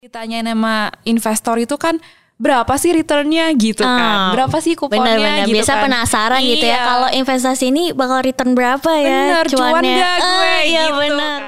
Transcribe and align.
Ditanyain 0.00 0.48
sama 0.48 0.88
investor 1.04 1.60
itu 1.60 1.76
kan 1.76 2.00
berapa 2.34 2.72
sih 2.74 2.88
returnnya 2.90 3.52
gitu 3.52 3.84
kan? 3.84 4.00
Ah, 4.00 4.32
Berapa 4.32 4.56
sih 4.56 4.72
kuponnya 4.72 5.12
Bener-bener 5.12 5.44
gitu 5.44 5.60
biasa 5.60 5.72
kan? 5.76 5.82
penasaran 5.84 6.40
gitu 6.40 6.64
ya 6.64 6.72
Iya. 6.72 6.88
kalau 6.88 7.08
investasi 7.12 7.64
ini 7.68 7.92
bakal 7.92 8.24
return 8.24 8.56
berapa 8.56 8.90
ya 8.96 9.04
Bener, 9.04 9.44
cuan 9.46 9.60
cuannya. 9.76 10.00
gak 10.00 10.16
gue 10.16 10.40
Ah, 10.48 10.60
iya 10.64 10.82
gitu 10.82 10.96
bener. 10.96 11.20
kan. 11.20 11.42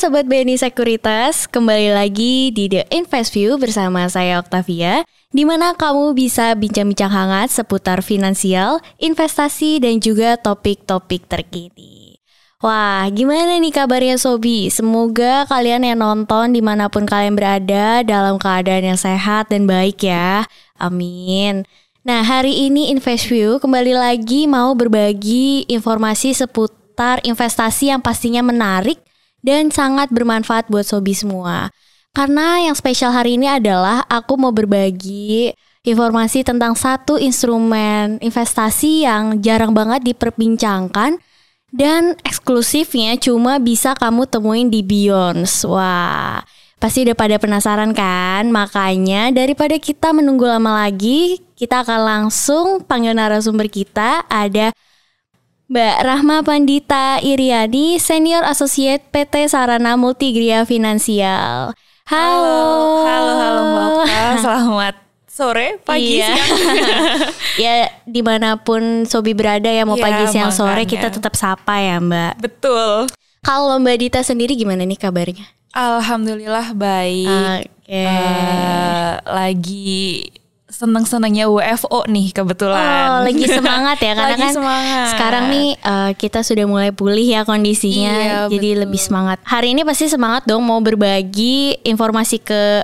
Sobat 0.00 0.24
BNI 0.24 0.56
Sekuritas, 0.56 1.44
kembali 1.44 1.92
lagi 1.92 2.48
di 2.56 2.72
The 2.72 2.88
Invest 2.88 3.36
View 3.36 3.60
bersama 3.60 4.08
saya 4.08 4.40
Octavia 4.40 5.04
di 5.28 5.44
mana 5.44 5.76
kamu 5.76 6.16
bisa 6.16 6.56
bincang-bincang 6.56 7.12
hangat 7.12 7.52
seputar 7.52 8.00
finansial, 8.00 8.80
investasi, 8.96 9.76
dan 9.76 10.00
juga 10.00 10.40
topik-topik 10.40 11.28
terkini. 11.28 12.16
Wah, 12.64 13.12
gimana 13.12 13.60
nih 13.60 13.76
kabarnya 13.76 14.16
Sobi? 14.16 14.72
Semoga 14.72 15.44
kalian 15.44 15.84
yang 15.84 16.00
nonton 16.00 16.56
di 16.56 16.64
mana 16.64 16.88
pun 16.88 17.04
kalian 17.04 17.36
berada 17.36 18.00
dalam 18.00 18.40
keadaan 18.40 18.96
yang 18.96 18.96
sehat 18.96 19.52
dan 19.52 19.68
baik 19.68 20.00
ya. 20.00 20.48
Amin. 20.80 21.68
Nah, 22.08 22.24
hari 22.24 22.72
ini 22.72 22.88
InvestView 22.96 23.60
kembali 23.60 23.92
lagi 23.92 24.48
mau 24.48 24.72
berbagi 24.72 25.68
informasi 25.68 26.32
seputar 26.32 27.20
investasi 27.20 27.92
yang 27.92 28.00
pastinya 28.00 28.40
menarik 28.40 28.96
dan 29.40 29.72
sangat 29.72 30.12
bermanfaat 30.12 30.68
buat 30.68 30.84
Sobi 30.84 31.16
semua. 31.16 31.72
Karena 32.10 32.58
yang 32.66 32.74
spesial 32.74 33.14
hari 33.14 33.38
ini 33.38 33.46
adalah 33.46 34.02
aku 34.10 34.34
mau 34.34 34.50
berbagi 34.50 35.54
informasi 35.86 36.44
tentang 36.44 36.76
satu 36.76 37.16
instrumen 37.16 38.20
investasi 38.20 39.06
yang 39.08 39.40
jarang 39.40 39.72
banget 39.72 40.04
diperbincangkan 40.12 41.16
dan 41.70 42.18
eksklusifnya 42.26 43.14
cuma 43.22 43.62
bisa 43.62 43.94
kamu 43.94 44.26
temuin 44.26 44.68
di 44.68 44.82
Beyonce. 44.82 45.70
Wah, 45.70 46.42
pasti 46.82 47.06
udah 47.06 47.14
pada 47.14 47.38
penasaran 47.38 47.94
kan? 47.94 48.50
Makanya 48.50 49.30
daripada 49.30 49.78
kita 49.78 50.10
menunggu 50.10 50.50
lama 50.50 50.82
lagi, 50.82 51.38
kita 51.54 51.86
akan 51.86 52.00
langsung 52.02 52.66
panggil 52.82 53.14
narasumber 53.14 53.70
kita. 53.70 54.26
Ada 54.26 54.74
Mbak 55.70 55.96
Rahma 56.02 56.42
Pandita 56.42 57.22
Iriani, 57.22 58.02
Senior 58.02 58.42
Associate 58.42 58.98
PT 59.06 59.46
Sarana 59.46 59.94
Multigria 59.94 60.66
Finansial. 60.66 61.70
Halo. 62.10 63.06
Halo, 63.06 63.32
halo 63.38 63.60
Mbak 63.62 63.84
Okta. 64.02 64.24
Selamat 64.42 64.94
sore, 65.30 65.78
pagi, 65.86 66.18
Iya. 66.18 66.34
siang. 66.34 66.50
ya 67.62 67.72
di 68.02 68.18
mana 68.18 68.58
pun 68.58 69.06
Sobi 69.06 69.30
berada 69.30 69.70
ya 69.70 69.86
mau 69.86 69.94
Iya, 69.94 70.02
pagi 70.02 70.24
siang 70.34 70.50
sore 70.50 70.82
makanya. 70.82 70.90
kita 70.90 71.06
tetap 71.14 71.38
sapa 71.38 71.78
ya 71.78 72.02
Mbak. 72.02 72.42
Betul. 72.42 73.06
Kalau 73.46 73.78
Mbak 73.78 73.96
Dita 74.02 74.20
sendiri 74.26 74.58
gimana 74.58 74.82
nih 74.82 74.98
kabarnya? 74.98 75.46
Alhamdulillah 75.70 76.74
baik. 76.74 77.70
Oke. 77.70 77.94
Eh, 77.94 79.10
lagi 79.22 80.34
seneng-senengnya 80.80 81.44
WFO 81.46 82.08
nih 82.08 82.32
kebetulan. 82.32 83.20
Oh, 83.20 83.28
lagi 83.28 83.44
semangat 83.60 84.00
ya 84.00 84.12
karena 84.12 84.32
Lagi 84.32 84.40
kan 84.40 84.52
semangat. 84.56 85.06
sekarang 85.12 85.44
nih 85.48 85.68
eh, 85.76 86.10
kita 86.16 86.40
sudah 86.40 86.64
mulai 86.64 86.90
pulih 86.90 87.28
ya 87.28 87.44
kondisinya, 87.44 88.14
Iya, 88.16 88.38
jadi 88.48 88.68
betul. 88.72 88.80
lebih 88.88 89.00
semangat. 89.00 89.36
Hari 89.44 89.76
ini 89.76 89.84
pasti 89.84 90.08
semangat 90.08 90.48
dong 90.48 90.64
mau 90.64 90.80
berbagi 90.80 91.76
informasi 91.84 92.40
ke 92.40 92.80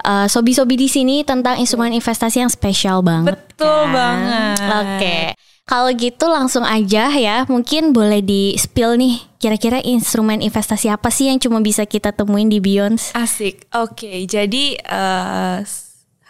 eh, 0.00 0.26
sobi-sobi 0.26 0.74
di 0.76 0.86
sini 0.86 1.16
tentang 1.22 1.58
instrumen 1.58 1.90
investasi 1.90 2.38
yang 2.38 2.48
spesial 2.48 3.02
banget. 3.02 3.34
Betul 3.34 3.66
kan? 3.84 3.90
banget. 3.90 4.58
Oke. 4.78 5.18
Kalau 5.64 5.88
gitu 5.90 6.28
langsung 6.28 6.60
aja 6.60 7.08
ya, 7.08 7.48
mungkin 7.48 7.90
boleh 7.90 8.20
di 8.20 8.52
spill 8.54 8.94
nih. 8.94 9.16
Kira-kira 9.40 9.80
instrumen 9.80 10.38
investasi 10.38 10.86
apa 10.86 11.08
sih 11.08 11.28
yang 11.28 11.40
cuma 11.40 11.58
bisa 11.58 11.82
kita 11.82 12.12
temuin 12.12 12.46
di 12.46 12.60
Beyonce? 12.60 13.16
Asik. 13.16 13.64
Oke, 13.72 14.22
jadi 14.24 14.64
eh, 14.76 15.56
s- 15.60 15.83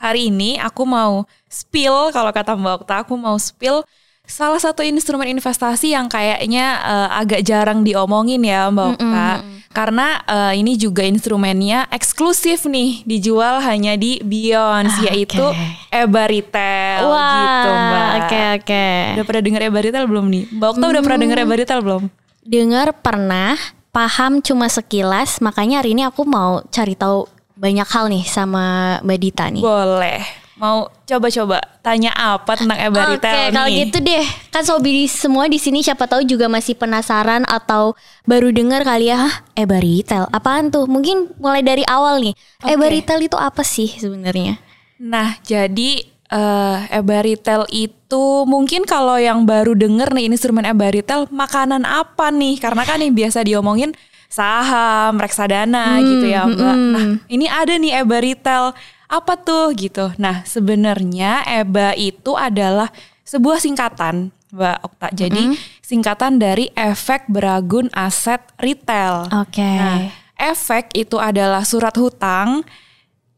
hari 0.05 0.29
ini 0.29 0.61
aku 0.61 0.85
mau 0.85 1.25
spill 1.49 2.13
kalau 2.13 2.29
kata 2.29 2.53
Mbak 2.53 2.75
Okta, 2.85 2.95
aku 3.01 3.17
mau 3.17 3.41
spill 3.41 3.81
salah 4.25 4.61
satu 4.61 4.85
instrumen 4.85 5.33
investasi 5.33 5.97
yang 5.97 6.13
kayaknya 6.13 6.81
eh, 6.85 7.09
agak 7.25 7.41
jarang 7.41 7.81
diomongin 7.81 8.45
ya 8.45 8.69
Mbak 8.69 8.89
Okta. 9.01 9.29
Karena 9.75 10.23
eh, 10.23 10.63
ini 10.63 10.79
juga 10.79 11.03
instrumennya 11.03 11.91
eksklusif 11.91 12.69
nih, 12.69 13.03
dijual 13.03 13.59
hanya 13.65 13.97
di 13.99 14.21
Beyonce 14.23 15.03
Ah, 15.03 15.05
yaitu 15.11 15.43
oke. 15.43 15.67
EBA 15.91 16.25
Retail 16.31 17.03
gitu 17.11 17.71
Mbak. 17.73 18.07
Oke 18.15 18.43
oke. 18.61 18.87
Udah 19.19 19.25
pernah 19.27 19.43
dengar 19.43 19.61
EBA 19.67 19.81
Retail 19.89 20.07
belum 20.07 20.27
nih? 20.31 20.45
Mbak 20.53 20.69
Okta 20.77 20.87
udah 20.93 21.03
pernah 21.03 21.19
dengar 21.19 21.39
EBA 21.43 21.57
Retail 21.65 21.81
belum? 21.83 22.03
Dengar 22.45 22.89
pernah, 23.01 23.57
paham 23.91 24.45
cuma 24.45 24.69
sekilas, 24.69 25.41
makanya 25.41 25.81
hari 25.81 25.97
ini 25.97 26.05
aku 26.05 26.23
mau 26.29 26.61
cari 26.71 26.93
tahu 26.95 27.25
banyak 27.65 27.89
hal 27.89 28.13
nih 28.13 28.25
sama 28.29 28.65
Mbak 29.01 29.19
Dita 29.25 29.49
nih. 29.49 29.65
Boleh. 29.65 30.21
Mau 30.55 30.87
coba-coba 31.09 31.59
tanya 31.83 32.15
apa 32.15 32.55
tentang 32.55 32.79
EBA 32.79 32.95
Oke, 32.95 33.11
Retail 33.19 33.51
kalau 33.51 33.67
nih? 33.73 33.77
gitu 33.83 33.99
deh. 34.05 34.25
Kan 34.55 34.63
sobi 34.63 35.09
semua 35.11 35.51
di 35.51 35.59
sini 35.59 35.83
siapa 35.83 36.07
tahu 36.07 36.23
juga 36.29 36.47
masih 36.47 36.77
penasaran 36.79 37.43
atau 37.49 37.97
baru 38.29 38.53
dengar 38.55 38.85
kali 38.87 39.11
ya, 39.11 39.19
Hah, 39.19 39.35
Eba 39.57 39.81
Retail. 39.81 40.29
Apaan 40.31 40.71
tuh? 40.71 40.85
Mungkin 40.87 41.33
mulai 41.41 41.65
dari 41.65 41.83
awal 41.89 42.21
nih. 42.23 42.37
Eba 42.69 42.87
Oke. 42.87 42.93
Retail 43.01 43.21
itu 43.27 43.35
apa 43.41 43.65
sih 43.67 43.89
sebenarnya? 43.97 44.61
Nah, 45.01 45.41
jadi 45.43 46.07
eh 46.35 46.79
EBA 47.03 47.19
Retail 47.35 47.63
itu 47.75 48.25
mungkin 48.47 48.87
kalau 48.87 49.19
yang 49.19 49.43
baru 49.43 49.75
denger 49.75 50.15
nih 50.15 50.31
instrumen 50.31 50.63
EBA 50.71 51.03
Retail 51.03 51.27
makanan 51.35 51.83
apa 51.83 52.31
nih? 52.31 52.63
Karena 52.63 52.87
kan 52.87 53.03
yang 53.03 53.11
biasa 53.11 53.43
diomongin 53.43 53.91
saham, 54.35 55.15
reksadana 55.23 56.03
gitu 56.03 56.27
ya, 56.27 56.43
Mbak. 56.51 56.77
Nah, 56.91 57.07
ini 57.31 57.47
ada 57.47 57.79
nih 57.79 58.03
EBA 58.03 58.19
Retail. 58.19 58.65
Apa 59.07 59.39
tuh 59.39 59.71
gitu. 59.79 60.11
Nah, 60.19 60.43
sebenarnya 60.43 61.47
EBA 61.47 61.95
itu 61.95 62.35
adalah 62.35 62.91
sebuah 63.23 63.63
singkatan, 63.63 64.35
Mbak 64.51 64.79
Okta. 64.83 65.07
Jadi, 65.15 65.55
singkatan 65.79 66.43
dari 66.43 66.67
efek 66.75 67.31
beragun 67.31 67.87
aset 67.95 68.43
retail. 68.59 69.31
Oke. 69.31 69.63
Nah, 69.63 70.11
efek 70.35 70.91
itu 70.99 71.15
adalah 71.23 71.63
surat 71.63 71.95
hutang, 71.95 72.67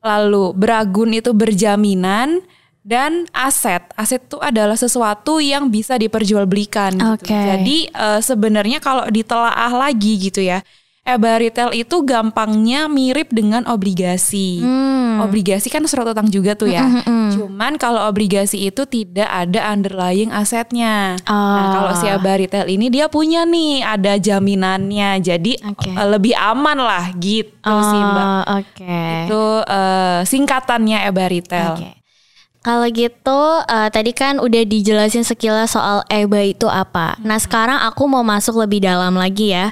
lalu 0.01 0.57
beragun 0.57 1.13
itu 1.13 1.37
berjaminan 1.37 2.41
dan 2.87 3.27
aset. 3.35 3.83
Aset 3.99 4.31
itu 4.31 4.39
adalah 4.39 4.79
sesuatu 4.79 5.43
yang 5.43 5.69
bisa 5.69 5.99
diperjualbelikan 5.99 6.95
gitu. 6.95 7.13
Oke. 7.19 7.35
Jadi 7.35 7.91
eh, 7.91 8.21
sebenarnya 8.23 8.79
kalau 8.79 9.11
ditelaah 9.11 9.75
lagi 9.75 10.31
gitu 10.31 10.41
ya, 10.41 10.63
EBA 11.07 11.35
retail 11.39 11.71
itu 11.71 12.03
gampangnya 12.03 12.91
mirip 12.91 13.31
dengan 13.31 13.63
obligasi. 13.65 14.59
Hmm. 14.59 15.23
Obligasi 15.23 15.71
kan 15.71 15.87
surat 15.87 16.05
utang 16.05 16.27
juga 16.27 16.53
tuh 16.53 16.67
ya. 16.67 16.83
Cuman 17.33 17.79
kalau 17.79 18.05
obligasi 18.05 18.67
itu 18.67 18.83
tidak 18.85 19.25
ada 19.25 19.71
underlying 19.71 20.29
asetnya. 20.29 21.15
Nah, 21.25 21.31
Oh. 21.31 21.71
kalau 21.73 21.93
si 21.95 22.05
EBA 22.05 22.35
retail 22.37 22.67
ini 22.67 22.91
dia 22.91 23.07
punya 23.07 23.47
nih 23.47 23.81
ada 23.81 24.19
jaminannya. 24.19 25.23
Jadi 25.23 25.63
Oke. 25.63 25.95
eh, 25.95 26.09
lebih 26.11 26.35
aman 26.35 26.77
lah 26.77 27.15
gitu 27.15 27.55
sih 27.63 28.03
Mbak. 28.03 28.27
Oh, 28.27 28.43
Oke. 28.59 29.01
Itu 29.25 29.43
eh, 29.63 30.21
singkatannya 30.27 30.99
EBA 31.07 31.27
retail. 31.31 31.73
Oke. 31.79 31.91
Kalau 32.61 32.87
gitu 32.91 33.41
eh, 33.63 33.89
tadi 33.89 34.11
kan 34.11 34.37
udah 34.37 34.63
dijelasin 34.67 35.23
sekilas 35.23 35.71
soal 35.73 36.03
EBA 36.11 36.51
itu 36.51 36.67
apa. 36.67 37.15
Nah 37.23 37.39
sekarang 37.39 37.79
aku 37.81 38.05
mau 38.05 38.21
masuk 38.21 38.59
lebih 38.59 38.83
dalam 38.83 39.15
lagi 39.15 39.55
ya. 39.55 39.71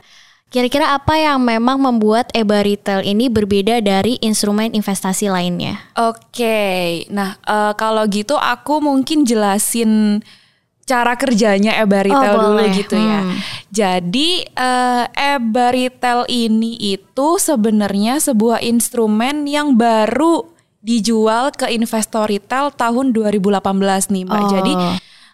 Kira-kira 0.55 0.95
apa 0.95 1.19
yang 1.19 1.43
memang 1.43 1.83
membuat 1.83 2.31
EBA 2.31 2.63
retail 2.63 3.03
ini 3.03 3.27
berbeda 3.27 3.83
dari 3.83 4.23
instrumen 4.23 4.71
investasi 4.71 5.27
lainnya? 5.27 5.83
Oke, 5.99 7.03
nah 7.11 7.35
eh, 7.43 7.75
kalau 7.75 8.07
gitu 8.07 8.39
aku 8.39 8.79
mungkin 8.79 9.27
jelasin 9.27 10.23
cara 10.87 11.19
kerjanya 11.19 11.75
EBA 11.83 12.07
retail 12.07 12.39
Oh, 12.39 12.43
dulu 12.55 12.63
boleh. 12.63 12.71
gitu 12.71 12.95
ya. 12.95 13.27
Hmm. 13.27 13.35
Jadi 13.75 14.47
eh, 14.47 15.05
EBA 15.35 15.67
retail 15.75 16.21
ini 16.31 16.79
itu 16.79 17.29
sebenarnya 17.43 18.23
sebuah 18.23 18.63
instrumen 18.63 19.51
yang 19.51 19.75
baru 19.75 20.55
dijual 20.85 21.51
ke 21.51 21.67
investor 21.75 22.31
retail 22.31 22.71
tahun 22.71 23.11
2018 23.11 23.59
nih 24.07 24.23
Mbak. 24.23 24.39
Oh, 24.39 24.49
Jadi 24.55 24.73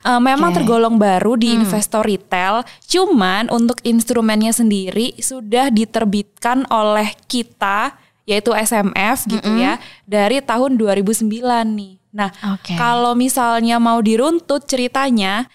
eh, 0.00 0.20
memang 0.20 0.50
oke. 0.50 0.56
tergolong 0.60 0.96
baru 0.96 1.34
di 1.34 1.50
Hmm. 1.50 1.62
investor 1.62 2.02
retail, 2.02 2.62
cuman 2.84 3.48
untuk 3.48 3.80
instrumennya 3.82 4.50
sendiri 4.50 5.12
sudah 5.16 5.68
diterbitkan 5.68 6.64
oleh 6.68 7.12
kita 7.26 7.96
yaitu 8.24 8.54
SMF 8.54 9.26
gitu 9.26 9.50
ya 9.58 9.76
dari 10.06 10.38
tahun 10.38 10.78
2009 10.78 11.66
nih. 11.74 11.98
Nah, 12.10 12.30
Oke. 12.54 12.74
kalau 12.74 13.14
misalnya 13.14 13.78
mau 13.78 13.98
diruntut 13.98 14.66
ceritanya 14.66 15.50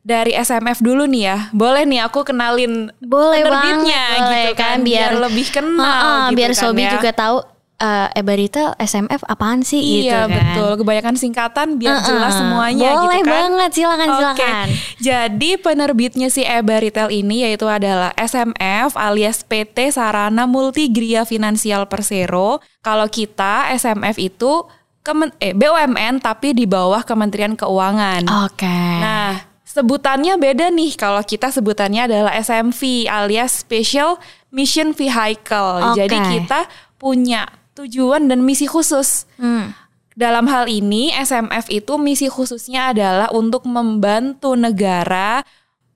dari 0.00 0.32
SMF 0.32 0.78
dulu 0.78 1.04
nih 1.04 1.22
ya. 1.26 1.38
Boleh 1.50 1.82
nih 1.82 2.00
aku 2.00 2.22
kenalin 2.22 2.88
Boleh 2.98 3.42
penerbitnya 3.42 4.00
banget, 4.00 4.20
boleh 4.22 4.42
gitu 4.46 4.52
kan, 4.56 4.76
biar, 4.80 5.10
lebih 5.18 5.46
kenal 5.50 5.84
Heeh, 5.84 6.22
gitu 6.30 6.36
biar 6.38 6.50
kan 6.50 6.60
Sobi 6.62 6.82
ya. 6.82 6.92
juga 6.94 7.10
tahu 7.12 7.36
eh 7.80 8.08
Ebarita 8.14 8.76
SMF 8.76 9.24
apaan 9.24 9.64
sih 9.64 9.80
gitu 9.80 10.12
Iya 10.12 10.24
kan. 10.24 10.36
betul, 10.36 10.70
kebanyakan 10.78 11.16
singkatan 11.16 11.68
biar 11.74 12.04
jelas 12.04 12.30
Heeh. 12.30 12.38
semuanya 12.38 12.90
Boleh 12.92 13.00
gitu 13.00 13.18
kan. 13.18 13.32
banget, 13.32 13.70
silakan 13.72 14.06
Oke. 14.06 14.16
silakan. 14.20 14.66
Jadi 15.00 15.50
penerbitnya 15.56 16.28
si 16.28 16.44
EBA 16.44 16.76
Retail 16.78 17.08
ini 17.10 17.42
yaitu 17.42 17.64
adalah 17.64 18.12
SMF 18.14 18.94
alias 18.94 19.40
PT 19.42 19.90
Sarana 19.90 20.44
Multigria 20.44 21.24
Finansial 21.24 21.88
Persero. 21.88 22.60
Kalau 22.78 23.08
kita 23.08 23.72
SMF 23.72 24.16
itu 24.16 24.68
kemen 25.00 25.32
eh, 25.38 25.56
BUMN 25.56 26.20
tapi 26.20 26.52
di 26.52 26.68
bawah 26.68 27.00
Kementerian 27.00 27.56
Keuangan. 27.56 28.28
Oke. 28.44 28.76
Nah, 29.00 29.40
sebutannya 29.64 30.36
beda 30.36 30.68
nih. 30.68 30.92
Kalau 30.94 31.24
kita 31.24 31.48
sebutannya 31.48 32.04
adalah 32.04 32.36
SMV 32.36 33.08
alias 33.08 33.64
Special 33.64 34.20
Mission 34.50 34.92
Vehicle. 34.92 35.96
Oke. 35.96 36.04
Jadi 36.04 36.16
kita 36.28 36.68
punya 37.00 37.48
tujuan 37.84 38.28
dan 38.28 38.44
misi 38.44 38.68
khusus. 38.68 39.24
Hmm. 39.40 39.72
Dalam 40.18 40.44
hal 40.50 40.68
ini 40.68 41.14
SMF 41.16 41.70
itu 41.72 41.96
misi 41.96 42.28
khususnya 42.28 42.92
adalah 42.92 43.32
untuk 43.32 43.64
membantu 43.64 44.52
negara 44.58 45.40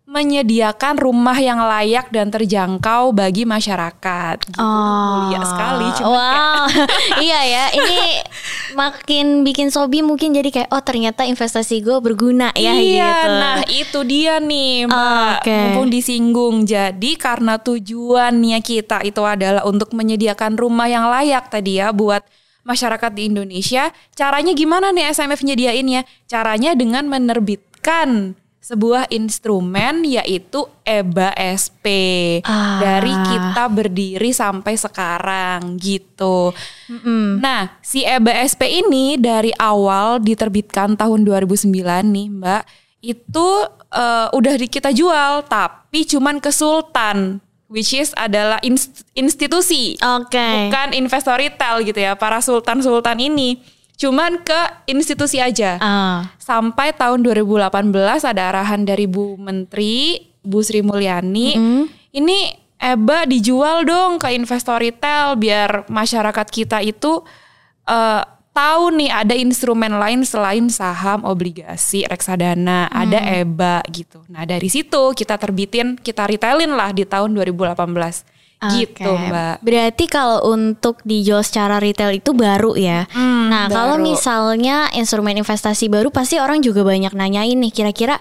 menyediakan 0.04 1.00
rumah 1.00 1.32
yang 1.40 1.64
layak 1.64 2.12
dan 2.12 2.28
terjangkau 2.28 3.16
bagi 3.16 3.48
masyarakat. 3.48 4.36
Gitu. 4.44 4.60
Oh, 4.60 5.32
Mulia 5.32 5.40
sekali 5.48 5.86
cuma 5.96 6.04
kayak- 6.04 6.12
wow, 6.12 6.64
iya 7.24 7.40
ya. 7.48 7.64
Ini 7.72 8.00
makin 8.76 9.26
bikin 9.48 9.72
Sobi 9.72 10.04
mungkin 10.04 10.36
jadi 10.36 10.52
kayak 10.52 10.68
oh 10.76 10.84
ternyata 10.84 11.24
investasi 11.24 11.80
gue 11.80 11.96
berguna 12.04 12.52
ya 12.52 12.76
iya, 12.76 13.10
gitu. 13.16 13.28
nah 13.32 13.58
itu 13.64 13.98
dia 14.04 14.34
nih 14.44 14.92
Mbak. 14.92 15.34
Oke. 15.40 15.56
Mumpung 15.56 15.88
disinggung. 15.88 16.56
Jadi 16.68 17.16
karena 17.16 17.56
tujuannya 17.56 18.60
kita 18.60 19.00
itu 19.08 19.22
adalah 19.24 19.64
untuk 19.64 19.96
menyediakan 19.96 20.60
rumah 20.60 20.84
yang 20.84 21.08
layak 21.08 21.48
tadi 21.48 21.80
ya 21.80 21.96
buat 21.96 22.20
masyarakat 22.68 23.08
di 23.16 23.32
Indonesia. 23.32 23.88
Caranya 24.12 24.52
gimana 24.52 24.92
nih 24.92 25.16
SMF 25.16 25.40
nyediainnya? 25.40 26.04
Caranya 26.28 26.76
dengan 26.76 27.08
menerbitkan 27.08 28.36
sebuah 28.64 29.12
instrumen 29.12 30.08
yaitu 30.08 30.64
EBA 30.80 31.36
SP 31.52 31.84
Ah. 32.40 32.80
dari 32.80 33.12
kita 33.12 33.68
berdiri 33.68 34.32
sampai 34.32 34.72
sekarang 34.74 35.76
gitu. 35.76 36.56
Nah, 37.36 37.76
si 37.84 38.00
EBA 38.00 38.40
SP 38.42 38.80
ini 38.80 39.20
dari 39.20 39.52
awal 39.54 40.16
diterbitkan 40.16 40.96
tahun 40.96 41.28
2009 41.28 41.68
nih, 42.08 42.28
Mbak. 42.32 42.64
Itu 43.04 43.48
eh, 43.92 44.28
udah 44.32 44.54
di 44.56 44.66
kita 44.66 44.90
jual, 44.90 45.44
tapi 45.44 46.02
cuman 46.02 46.40
ke 46.40 46.48
Sultan, 46.48 47.38
which 47.68 47.92
is 47.92 48.10
adalah 48.16 48.58
inst- 48.60 49.04
institusi, 49.12 49.94
Oke. 50.00 50.40
bukan 50.66 50.96
investor 50.96 51.36
retail 51.36 51.84
gitu 51.84 52.00
ya. 52.00 52.16
Para 52.16 52.40
sultan-sultan 52.40 53.20
ini 53.20 53.60
cuman 53.94 54.42
ke 54.42 54.60
institusi 54.90 55.38
aja. 55.38 55.78
Ah. 55.78 56.20
Sampai 56.38 56.92
tahun 56.94 57.22
2018 57.22 57.70
ada 58.24 58.42
arahan 58.50 58.82
dari 58.82 59.06
Bu 59.06 59.38
Menteri, 59.38 60.30
Bu 60.42 60.60
Sri 60.60 60.82
Mulyani. 60.82 61.56
Ini 62.14 62.38
EBA 62.78 63.24
dijual 63.24 63.88
dong 63.88 64.20
ke 64.20 64.28
investor 64.36 64.82
retail 64.82 65.40
biar 65.40 65.88
masyarakat 65.88 66.46
kita 66.52 66.84
itu 66.84 67.24
eh, 67.88 68.22
tahu 68.54 68.94
nih 68.94 69.10
ada 69.10 69.34
instrumen 69.34 69.98
lain 69.98 70.22
selain 70.22 70.70
saham, 70.70 71.26
obligasi, 71.26 72.06
reksadana, 72.06 72.86
ada 72.92 73.18
EBA 73.18 73.82
gitu. 73.90 74.22
Nah, 74.30 74.46
dari 74.46 74.70
situ 74.70 75.10
kita 75.16 75.34
terbitin, 75.40 75.98
kita 75.98 76.28
retailin 76.30 76.70
lah 76.76 76.94
di 76.94 77.02
tahun 77.02 77.34
2018. 77.34 78.33
Gitu, 78.64 79.04
Oke. 79.04 79.28
Mbak. 79.28 79.56
Berarti 79.60 80.04
kalau 80.08 80.40
untuk 80.48 81.02
dijual 81.04 81.44
secara 81.44 81.76
retail 81.76 82.16
itu 82.16 82.32
baru 82.32 82.72
ya. 82.78 83.04
Hmm, 83.12 83.52
nah, 83.52 83.68
kalau 83.68 84.00
misalnya 84.00 84.88
instrumen 84.96 85.36
investasi 85.36 85.92
baru 85.92 86.08
pasti 86.08 86.40
orang 86.40 86.64
juga 86.64 86.80
banyak 86.80 87.12
nanyain 87.12 87.60
nih 87.60 87.72
kira-kira 87.74 88.16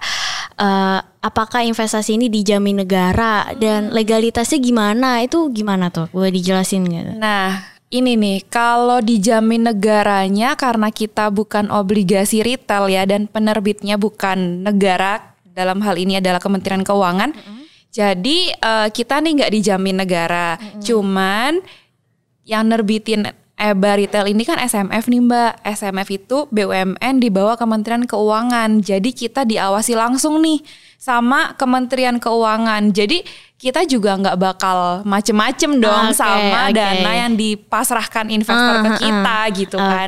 eh, 0.60 1.00
apakah 1.00 1.64
investasi 1.64 2.20
ini 2.20 2.28
dijamin 2.28 2.84
negara 2.84 3.56
dan 3.56 3.96
legalitasnya 3.96 4.60
gimana? 4.60 5.24
Itu 5.24 5.48
gimana 5.48 5.88
tuh? 5.88 6.12
Boleh 6.12 6.36
dijelasin 6.36 6.84
nggak? 6.92 7.06
Nah, 7.24 7.64
ini 7.94 8.18
nih, 8.18 8.44
kalau 8.50 9.00
dijamin 9.00 9.70
negaranya 9.70 10.58
karena 10.60 10.90
kita 10.90 11.30
bukan 11.30 11.70
obligasi 11.70 12.44
retail 12.44 12.90
ya 12.90 13.08
dan 13.08 13.30
penerbitnya 13.30 13.96
bukan 13.96 14.66
negara, 14.66 15.34
dalam 15.54 15.80
hal 15.86 15.96
ini 16.02 16.18
adalah 16.18 16.42
Kementerian 16.42 16.82
Keuangan. 16.82 17.32
Jadi 17.94 18.50
eh, 18.50 18.88
kita 18.90 19.22
nih 19.22 19.32
nggak 19.38 19.54
dijamin 19.54 19.98
negara, 20.02 20.58
cuman 20.82 21.62
yang 22.42 22.66
nerbitin 22.66 23.30
EBA 23.54 23.92
retail 24.02 24.26
ini 24.28 24.44
kan 24.44 24.58
SMF 24.58 25.06
nih 25.08 25.22
Mbak. 25.24 25.52
SMF 25.62 26.10
itu 26.10 26.38
BUMN 26.50 27.16
di 27.22 27.30
bawah 27.30 27.54
Kementerian 27.54 28.04
Keuangan. 28.04 28.82
Jadi 28.82 29.14
kita 29.14 29.46
diawasi 29.46 29.94
langsung 29.94 30.42
nih 30.42 30.60
sama 30.98 31.54
Kementerian 31.54 32.18
Keuangan. 32.18 32.90
Jadi 32.90 33.22
kita 33.62 33.86
juga 33.86 34.18
nggak 34.20 34.38
bakal 34.42 34.78
macem-macem 35.06 35.80
dong 35.80 36.12
Oke, 36.12 36.18
sama 36.18 36.68
oke. 36.68 36.76
dana 36.76 37.12
yang 37.16 37.38
dipasrahkan 37.38 38.28
investor 38.34 38.76
Ah, 38.76 38.84
ke 38.84 38.90
ah, 38.90 38.98
kita 39.00 39.38
gitu 39.56 39.78
kan. 39.78 40.08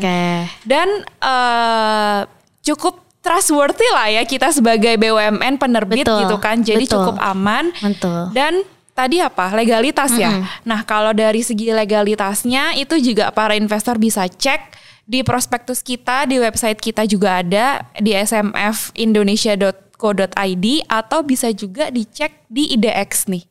Dan 0.66 0.88
eh, 1.06 2.20
cukup 2.66 3.05
trustworthy 3.26 3.90
lah 3.90 4.14
ya 4.14 4.22
kita 4.22 4.54
sebagai 4.54 5.02
BUMN 5.02 5.58
penerbit 5.58 6.06
Betul, 6.06 6.22
gitu 6.22 6.38
kan. 6.38 6.62
Jadi 6.62 6.86
betul. 6.86 7.02
cukup 7.02 7.18
aman. 7.18 7.74
Betul. 7.82 8.30
Dan 8.38 8.62
tadi 8.94 9.18
apa? 9.18 9.50
Legalitas 9.58 10.14
ya. 10.14 10.46
Nah, 10.62 10.86
kalau 10.86 11.18
dari 11.18 11.42
segi 11.42 11.74
legalitasnya 11.74 12.78
itu 12.78 13.02
juga 13.02 13.34
para 13.34 13.58
investor 13.58 13.98
bisa 13.98 14.30
cek 14.30 14.86
di 15.06 15.22
prospektus 15.26 15.82
kita 15.86 16.26
di 16.26 16.40
website 16.42 16.82
kita 16.82 17.06
juga 17.06 17.38
ada 17.42 17.86
di 17.98 18.14
smfindonesia.co.id 18.14 20.66
atau 20.90 21.22
bisa 21.22 21.54
juga 21.54 21.90
dicek 21.90 22.32
di 22.46 22.74
IDX 22.78 23.26
nih. 23.30 23.46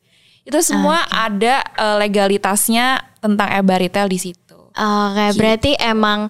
Itu 0.45 0.61
semua 0.61 1.01
ada 1.09 1.63
eh, 1.63 1.97
legalitasnya 1.99 3.01
tentang 3.19 3.49
EBA 3.49 3.77
retail 3.87 4.07
di 4.07 4.17
situ. 4.21 4.55
Oke, 4.75 5.25
berarti 5.39 5.75
emang 5.79 6.27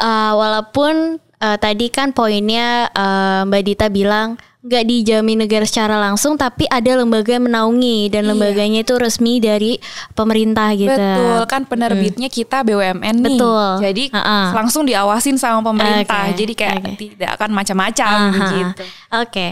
eh, 0.00 0.32
walaupun 0.32 1.20
eh, 1.36 1.56
tadi 1.56 1.86
kan 1.88 2.10
poinnya 2.10 2.86
eh, 2.88 3.40
Mbak 3.44 3.62
Dita 3.62 3.86
bilang 3.88 4.34
nggak 4.64 4.80
dijamin 4.82 5.44
negara 5.44 5.68
secara 5.68 6.00
langsung, 6.00 6.40
tapi 6.40 6.64
ada 6.64 6.96
lembaga 6.96 7.36
yang 7.36 7.44
menaungi 7.44 8.08
dan 8.08 8.24
Iya. 8.24 8.30
lembaganya 8.32 8.80
itu 8.80 8.96
resmi 8.96 9.36
dari 9.36 9.76
pemerintah 10.10 10.72
gitu. 10.72 10.88
Betul 10.88 11.44
kan 11.44 11.68
penerbitnya 11.68 12.32
kita 12.32 12.64
BUMN 12.64 13.04
nih. 13.20 13.36
Betul. 13.36 13.68
Jadi 13.84 14.04
Ha-ha. 14.08 14.56
langsung 14.56 14.88
diawasin 14.88 15.36
sama 15.36 15.60
pemerintah. 15.60 16.32
Oke, 16.32 16.40
Jadi 16.40 16.52
kayak 16.56 16.80
oke. 16.80 16.92
tidak 16.96 17.30
akan 17.36 17.50
macam-macam 17.52 18.16
Aha. 18.32 18.48
gitu. 18.56 18.84
Oke, 19.14 19.46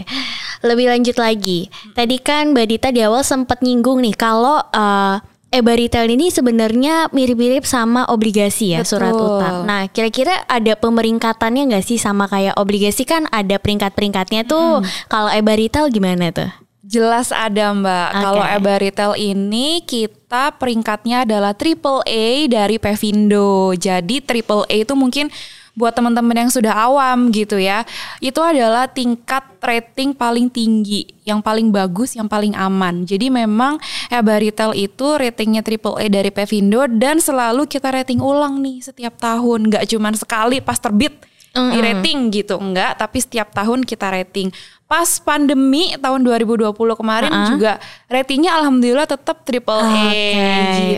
lebih 0.63 0.89
lanjut 0.89 1.15
lagi. 1.15 1.69
Tadi 1.93 2.17
kan 2.17 2.49
Mbak 2.49 2.65
Dita 2.65 2.89
di 2.89 3.05
awal 3.05 3.21
sempat 3.21 3.61
nyinggung 3.61 4.01
nih 4.01 4.17
kalau 4.17 4.65
eh 4.65 5.21
EBA 5.53 5.85
retail 5.85 6.09
ini 6.09 6.33
sebenarnya 6.33 7.13
mirip-mirip 7.13 7.61
sama 7.61 8.09
obligasi 8.09 8.73
ya 8.73 8.81
surat 8.81 9.13
Betul. 9.13 9.37
utang. 9.37 9.55
Nah, 9.69 9.85
kira-kira 9.85 10.41
ada 10.49 10.73
pemeringkatannya 10.73 11.69
nggak 11.69 11.85
sih 11.85 12.01
sama 12.01 12.25
kayak 12.25 12.57
obligasi 12.57 13.05
kan 13.05 13.29
ada 13.29 13.61
peringkat-peringkatnya 13.61 14.49
tuh. 14.49 14.81
Kalau 15.05 15.29
EBA 15.29 15.53
retail 15.69 15.93
gimana 15.93 16.33
tuh? 16.33 16.49
Jelas 16.83 17.31
ada 17.31 17.71
Mbak. 17.71 18.09
Oke. 18.11 18.21
Kalau 18.21 18.43
EBA 18.43 18.75
Retail 18.83 19.13
ini 19.15 19.81
kita 19.87 20.51
peringkatnya 20.59 21.23
adalah 21.23 21.55
triple 21.55 22.03
A 22.03 22.27
dari 22.51 22.75
Pevindo. 22.75 23.71
Jadi 23.73 24.19
triple 24.19 24.67
A 24.67 24.77
itu 24.83 24.91
mungkin 24.91 25.31
buat 25.73 25.93
teman-teman 25.97 26.45
yang 26.45 26.51
sudah 26.53 26.73
awam 26.73 27.33
gitu 27.33 27.57
ya. 27.57 27.81
Itu 28.21 28.45
adalah 28.45 28.85
tingkat 28.89 29.41
rating 29.59 30.13
paling 30.13 30.49
tinggi, 30.49 31.09
yang 31.25 31.41
paling 31.41 31.73
bagus, 31.73 32.13
yang 32.13 32.29
paling 32.29 32.53
aman. 32.53 33.05
Jadi 33.05 33.33
memang 33.33 33.81
EBA 34.13 34.35
Retail 34.49 34.71
itu 34.77 35.07
ratingnya 35.17 35.65
triple 35.65 35.97
A 35.97 36.05
dari 36.05 36.29
Pevindo 36.29 36.85
dan 36.85 37.17
selalu 37.17 37.65
kita 37.65 37.89
rating 37.89 38.21
ulang 38.21 38.61
nih 38.61 38.85
setiap 38.85 39.17
tahun, 39.17 39.73
nggak 39.73 39.89
cuman 39.89 40.13
sekali 40.13 40.61
pas 40.61 40.77
terbit 40.77 41.17
di 41.53 41.79
rating 41.85 42.33
gitu 42.33 42.57
enggak 42.57 42.97
tapi 42.97 43.21
setiap 43.21 43.53
tahun 43.53 43.85
kita 43.85 44.09
rating 44.09 44.49
pas 44.93 45.09
pandemi 45.25 45.97
tahun 45.97 46.21
2020 46.21 46.69
kemarin 46.93 47.33
juga 47.49 47.81
ratingnya 48.05 48.53
alhamdulillah 48.61 49.09
tetap 49.09 49.41
triple 49.41 49.81
A 49.81 49.89
Oke, 49.89 50.29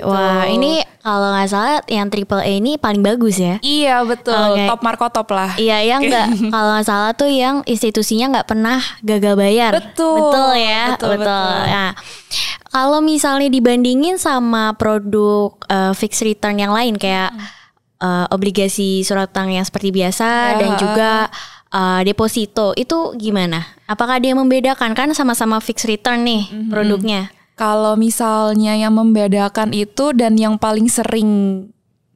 gitu. 0.04 0.12
wah 0.12 0.44
ini 0.52 0.84
kalau 1.00 1.32
nggak 1.32 1.48
salah 1.48 1.80
yang 1.88 2.12
triple 2.12 2.44
A 2.44 2.52
ini 2.60 2.75
paling 2.75 3.00
bagus 3.00 3.40
ya. 3.40 3.56
iya 3.64 4.04
betul. 4.04 4.36
Oke. 4.36 4.68
top 4.68 4.82
marko 4.84 5.08
top 5.08 5.32
lah. 5.32 5.56
Iya 5.56 5.80
yang 5.96 6.04
nggak 6.04 6.28
kalau 6.54 6.75
nggak 6.75 6.88
salah 6.92 7.16
tuh 7.16 7.32
yang 7.32 7.64
institusinya 7.64 8.36
nggak 8.36 8.52
pernah 8.52 8.84
gagal 9.00 9.40
bayar. 9.40 9.72
Betul, 9.80 10.28
betul 10.28 10.52
ya, 10.60 10.84
betul, 10.92 11.10
betul. 11.16 11.56
Nah, 11.72 11.92
Kalau 12.75 13.00
misalnya 13.00 13.48
dibandingin 13.48 14.20
sama 14.20 14.75
produk 14.75 15.56
uh, 15.72 15.96
fixed 15.96 16.20
return 16.28 16.60
yang 16.60 16.75
lain 16.75 17.00
kayak 17.00 17.32
uh, 18.04 18.28
obligasi 18.34 19.00
surat 19.08 19.32
utang 19.32 19.56
yang 19.56 19.64
seperti 19.64 19.96
biasa 19.96 20.28
Ya, 20.28 20.60
dan 20.60 20.72
ha, 20.75 20.80
juga 20.80 21.12
uh, 21.32 21.54
deposito 22.01 22.72
itu 22.79 23.12
gimana? 23.20 23.67
Apakah 23.86 24.17
dia 24.24 24.32
membedakan 24.32 24.96
kan 24.96 25.12
sama-sama 25.12 25.60
fixed 25.60 25.86
return 25.86 26.24
nih 26.24 26.72
produknya? 26.72 27.29
Kalau 27.55 27.96
misalnya 27.96 28.75
yang 28.75 28.96
membedakan 28.96 29.72
itu 29.72 30.12
dan 30.12 30.36
yang 30.36 30.60
paling 30.60 30.91
sering 30.91 31.32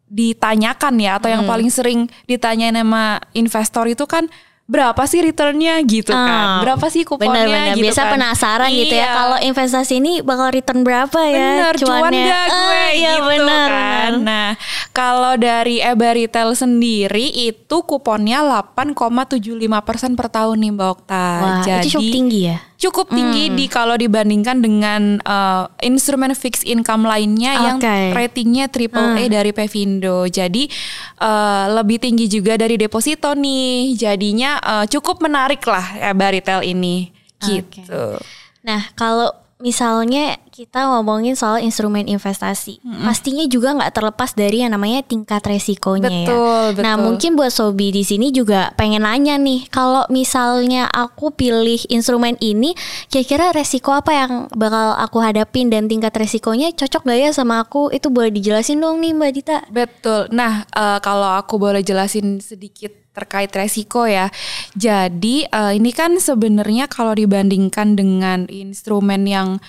ditanyakan 0.10 0.98
ya 1.00 1.22
atau 1.22 1.30
yang 1.30 1.46
Hmm. 1.46 1.52
paling 1.54 1.70
sering 1.70 2.00
ditanyain 2.26 2.74
sama 2.74 3.22
investor 3.38 3.86
itu 3.86 4.04
kan 4.10 4.26
berapa 4.70 5.02
sih 5.04 5.20
returnnya 5.20 5.82
gitu 5.82 6.14
Ah, 6.14 6.22
kan 6.22 6.46
berapa 6.62 6.86
sih 6.88 7.02
kuponnya 7.02 7.42
Bener-bener 7.42 7.74
gitu 7.74 7.90
biasa 7.90 8.02
kan. 8.02 8.12
penasaran 8.14 8.70
gitu 8.70 8.94
ya 8.94 9.02
Iya. 9.02 9.10
kalau 9.12 9.38
investasi 9.42 9.94
ini 9.98 10.14
bakal 10.22 10.48
return 10.50 10.80
berapa 10.82 11.20
ya 11.26 11.34
Bener, 11.34 11.74
cuan 11.76 12.02
gak 12.06 12.14
gue 12.14 12.54
Ah, 12.54 12.90
iya 12.92 13.12
gitu 13.16 13.26
bener, 13.28 13.68
kan. 13.68 13.74
bener. 13.74 14.12
Nah, 14.22 14.50
kalau 14.92 15.34
dari 15.36 15.82
EBA 15.82 16.12
Retail 16.16 16.54
sendiri 16.54 17.26
itu 17.28 17.78
kuponnya 17.82 18.46
8,75% 18.46 19.66
per 20.14 20.28
tahun 20.30 20.58
nih 20.60 20.72
Mbak 20.72 20.90
Okta. 20.92 21.26
Wah, 21.40 21.62
Jadi 21.62 21.84
itu 21.84 21.98
cukup 21.98 22.10
tinggi 22.12 22.42
ya. 22.46 22.58
Cukup 22.80 23.12
tinggi 23.12 23.52
Hmm. 23.52 23.56
di 23.60 23.66
kalau 23.68 24.00
dibandingkan 24.00 24.64
dengan 24.64 25.02
uh, 25.28 25.68
instrumen 25.84 26.32
fixed 26.32 26.64
income 26.64 27.04
lainnya 27.04 27.52
yang 27.60 27.78
Oke. 27.78 27.92
Hmm. 27.92 28.16
ratingnya 28.16 28.72
triple 28.72 29.20
A 29.20 29.24
dari 29.28 29.52
Pevindo. 29.52 30.24
Jadi 30.32 30.72
uh, 31.20 31.76
lebih 31.76 32.00
tinggi 32.00 32.32
juga 32.32 32.56
dari 32.56 32.80
deposito 32.80 33.36
nih. 33.36 34.00
Jadinya 34.00 34.64
uh, 34.64 34.86
cukup 34.88 35.20
menarik 35.20 35.60
lah 35.68 36.16
EBA 36.16 36.40
Retail 36.40 36.64
ini 36.64 37.12
gitu. 37.44 38.20
Nah, 38.64 38.92
kalau 38.96 39.32
misalnya 39.60 40.40
kita 40.48 40.88
ngomongin 40.88 41.36
soal 41.36 41.60
instrumen 41.60 42.08
investasi, 42.08 42.80
pastinya 43.04 43.44
juga 43.48 43.76
nggak 43.76 43.92
terlepas 43.92 44.32
dari 44.32 44.64
yang 44.64 44.72
namanya 44.72 45.04
tingkat 45.04 45.44
resikonya 45.44 46.08
ya. 46.08 46.28
Betul, 46.28 46.64
betul. 46.80 46.84
Nah, 46.88 46.96
mungkin 46.96 47.32
buat 47.36 47.52
sobi 47.52 47.92
di 47.92 48.08
sini 48.08 48.32
juga 48.32 48.72
pengen 48.80 49.04
nanya 49.04 49.36
nih, 49.36 49.68
kalau 49.68 50.08
misalnya 50.08 50.88
aku 50.88 51.36
pilih 51.36 51.80
instrumen 51.92 52.40
ini, 52.40 52.72
kira-kira 53.12 53.52
resiko 53.52 53.92
apa 53.92 54.12
yang 54.16 54.32
bakal 54.56 54.96
aku 54.96 55.20
hadapin 55.20 55.68
dan 55.68 55.92
tingkat 55.92 56.16
resikonya 56.16 56.72
cocok 56.72 57.04
gak 57.04 57.20
ya 57.20 57.30
sama 57.36 57.60
aku? 57.60 57.92
Itu 57.92 58.08
boleh 58.12 58.32
dijelasin 58.32 58.80
dong 58.80 59.04
nih 59.04 59.12
Mbak 59.12 59.32
Dita. 59.36 59.58
Betul. 59.68 60.32
Nah, 60.32 60.64
eh, 60.72 61.00
kalau 61.04 61.36
aku 61.36 61.60
boleh 61.60 61.84
jelasin 61.84 62.40
sedikit 62.40 63.09
terkait 63.20 63.52
resiko 63.52 64.08
ya. 64.08 64.32
Jadi 64.80 65.44
eh, 65.44 65.72
ini 65.76 65.92
kan 65.92 66.16
sebenarnya 66.16 66.88
kalau 66.88 67.12
dibandingkan 67.12 68.00
dengan 68.00 68.48
instrumen 68.48 69.28
yang 69.28 69.60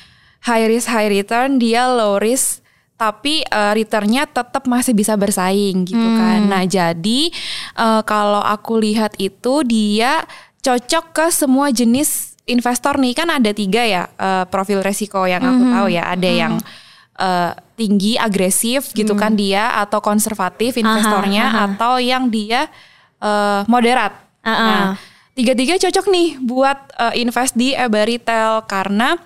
high 0.47 0.71
risk 0.71 0.88
high 0.88 1.11
return, 1.11 1.59
dia 1.59 1.90
low 1.90 2.16
risk 2.23 2.62
tapi 3.00 3.40
eh, 3.40 3.73
returnnya 3.73 4.28
tetap 4.28 4.69
masih 4.69 4.92
bisa 4.92 5.16
bersaing 5.16 5.88
gitu 5.88 6.09
kan. 6.21 6.45
Nah, 6.52 6.69
jadi 6.69 7.33
eh, 7.80 8.02
kalau 8.04 8.45
aku 8.45 8.76
lihat 8.76 9.16
itu 9.16 9.64
dia 9.64 10.21
cocok 10.61 11.04
ke 11.16 11.26
semua 11.33 11.73
jenis 11.73 12.37
investor 12.45 13.00
nih 13.00 13.16
kan 13.16 13.33
ada 13.33 13.57
tiga 13.57 13.80
ya 13.88 14.04
eh, 14.04 14.45
profil 14.52 14.85
resiko 14.85 15.25
yang 15.25 15.40
aku 15.40 15.64
tahu 15.64 15.87
ya. 15.88 16.12
Ada 16.12 16.28
yang 16.28 16.54
eh, 17.16 17.52
tinggi 17.80 18.21
agresif 18.21 18.92
gitu 18.92 19.16
kan 19.16 19.33
dia 19.33 19.80
atau 19.80 20.04
konservatif 20.04 20.76
investornya 20.76 21.73
atau 21.73 21.97
yang 21.97 22.28
dia 22.28 22.69
eh, 23.20 23.60
moderat. 23.68 24.12
Ah, 24.40 24.50
ah. 24.50 24.56
Nah, 24.64 24.84
tiga-tiga 25.36 25.76
cocok 25.76 26.06
nih 26.08 26.28
buat 26.40 26.78
eh, 26.96 27.22
invest 27.22 27.54
di 27.54 27.72
EBA 27.72 28.02
retail 28.08 28.64
karena 28.64 29.16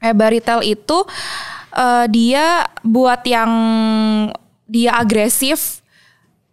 EBA 0.00 0.26
retail 0.32 0.60
itu 0.64 0.98
eh, 1.76 2.04
dia 2.08 2.64
buat 2.80 3.20
yang 3.24 3.52
dia 4.64 4.96
agresif 4.96 5.80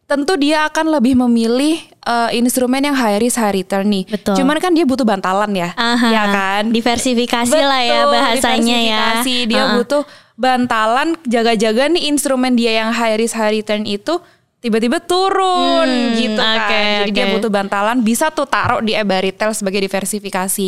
tentu 0.07 0.39
dia 0.39 0.63
akan 0.71 0.87
lebih 0.99 1.19
memilih 1.19 1.83
eh, 2.07 2.29
instrumen 2.39 2.79
yang 2.79 2.95
high 2.95 3.19
risk 3.19 3.35
high 3.35 3.51
return 3.51 3.91
nih. 3.91 4.07
Betul. 4.07 4.39
Cuman 4.39 4.57
kan 4.63 4.71
dia 4.71 4.87
butuh 4.87 5.03
bantalan 5.03 5.51
ya. 5.51 5.75
Aha, 5.75 6.07
Ya 6.07 6.23
kan? 6.31 6.63
Diversifikasi 6.71 7.59
lah 7.59 7.81
ya 7.83 8.01
Betul, 8.07 8.11
bahasanya 8.15 8.77
ya. 8.79 8.83
diversifikasi. 8.87 9.35
Dia 9.51 9.63
Uh-uh. 9.63 9.75
butuh 9.83 10.03
bantalan 10.37 11.17
jaga-jaga 11.27 11.91
nih 11.91 12.07
instrumen 12.07 12.55
dia 12.55 12.79
yang 12.85 12.95
high 12.95 13.17
risk 13.19 13.35
high 13.35 13.51
return 13.51 13.83
itu 13.83 14.21
tiba-tiba 14.57 14.97
turun 14.99 15.85
Hmm, 15.87 16.17
gitu 16.17 16.41
kan. 16.41 16.67
oke, 16.67 16.83
Jadi 17.05 17.11
dia 17.13 17.25
oke. 17.29 17.33
butuh 17.37 17.51
bantalan 17.53 17.97
bisa 18.01 18.33
tuh 18.33 18.49
taruh 18.49 18.81
di 18.81 18.97
EBA 18.97 19.21
retail 19.23 19.51
sebagai 19.53 19.81
diversifikasi. 19.83 20.67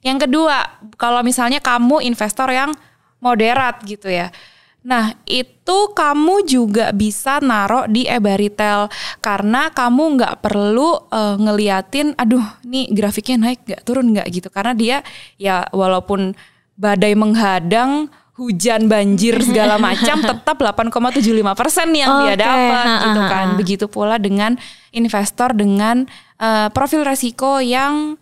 Yang 0.00 0.18
kedua, 0.28 0.56
kalau 0.96 1.20
misalnya 1.20 1.60
kamu 1.60 2.04
investor 2.04 2.48
yang 2.48 2.72
moderat 3.20 3.80
gitu 3.84 4.08
ya. 4.08 4.32
Nah, 4.80 5.12
itu 5.28 5.92
kamu 5.92 6.48
juga 6.48 6.88
bisa 6.96 7.36
naruh 7.44 7.84
di 7.84 8.08
EBA 8.08 8.40
retail 8.40 8.80
karena 9.20 9.68
kamu 9.68 10.16
nggak 10.16 10.34
perlu 10.40 11.04
eh, 11.12 11.36
ngeliatin, 11.36 12.16
aduh, 12.16 12.44
nih 12.64 12.88
grafiknya 12.88 13.36
naik 13.36 13.60
nggak 13.68 13.82
turun 13.84 14.16
nggak 14.16 14.24
gitu. 14.32 14.48
Karena 14.48 14.72
dia 14.72 15.04
ya 15.36 15.68
walaupun 15.68 16.32
badai 16.80 17.12
menghadang, 17.12 18.08
hujan, 18.40 18.88
banjir 18.88 19.36
segala 19.44 19.76
macam, 19.76 20.16
tetap 20.32 20.56
8,75 20.56 21.20
persen 21.52 21.92
yang 21.92 22.24
dia 22.24 22.32
Oke, 22.32 22.40
dapat 22.40 22.86
ha, 22.88 22.96
gitu 23.04 23.20
kan. 23.22 23.46
ha. 23.52 23.56
Begitu 23.60 23.84
pula 23.86 24.16
dengan 24.16 24.56
investor 24.90 25.52
dengan 25.52 26.08
eh, 26.40 26.68
profil 26.72 27.04
resiko 27.04 27.60
yang 27.60 28.16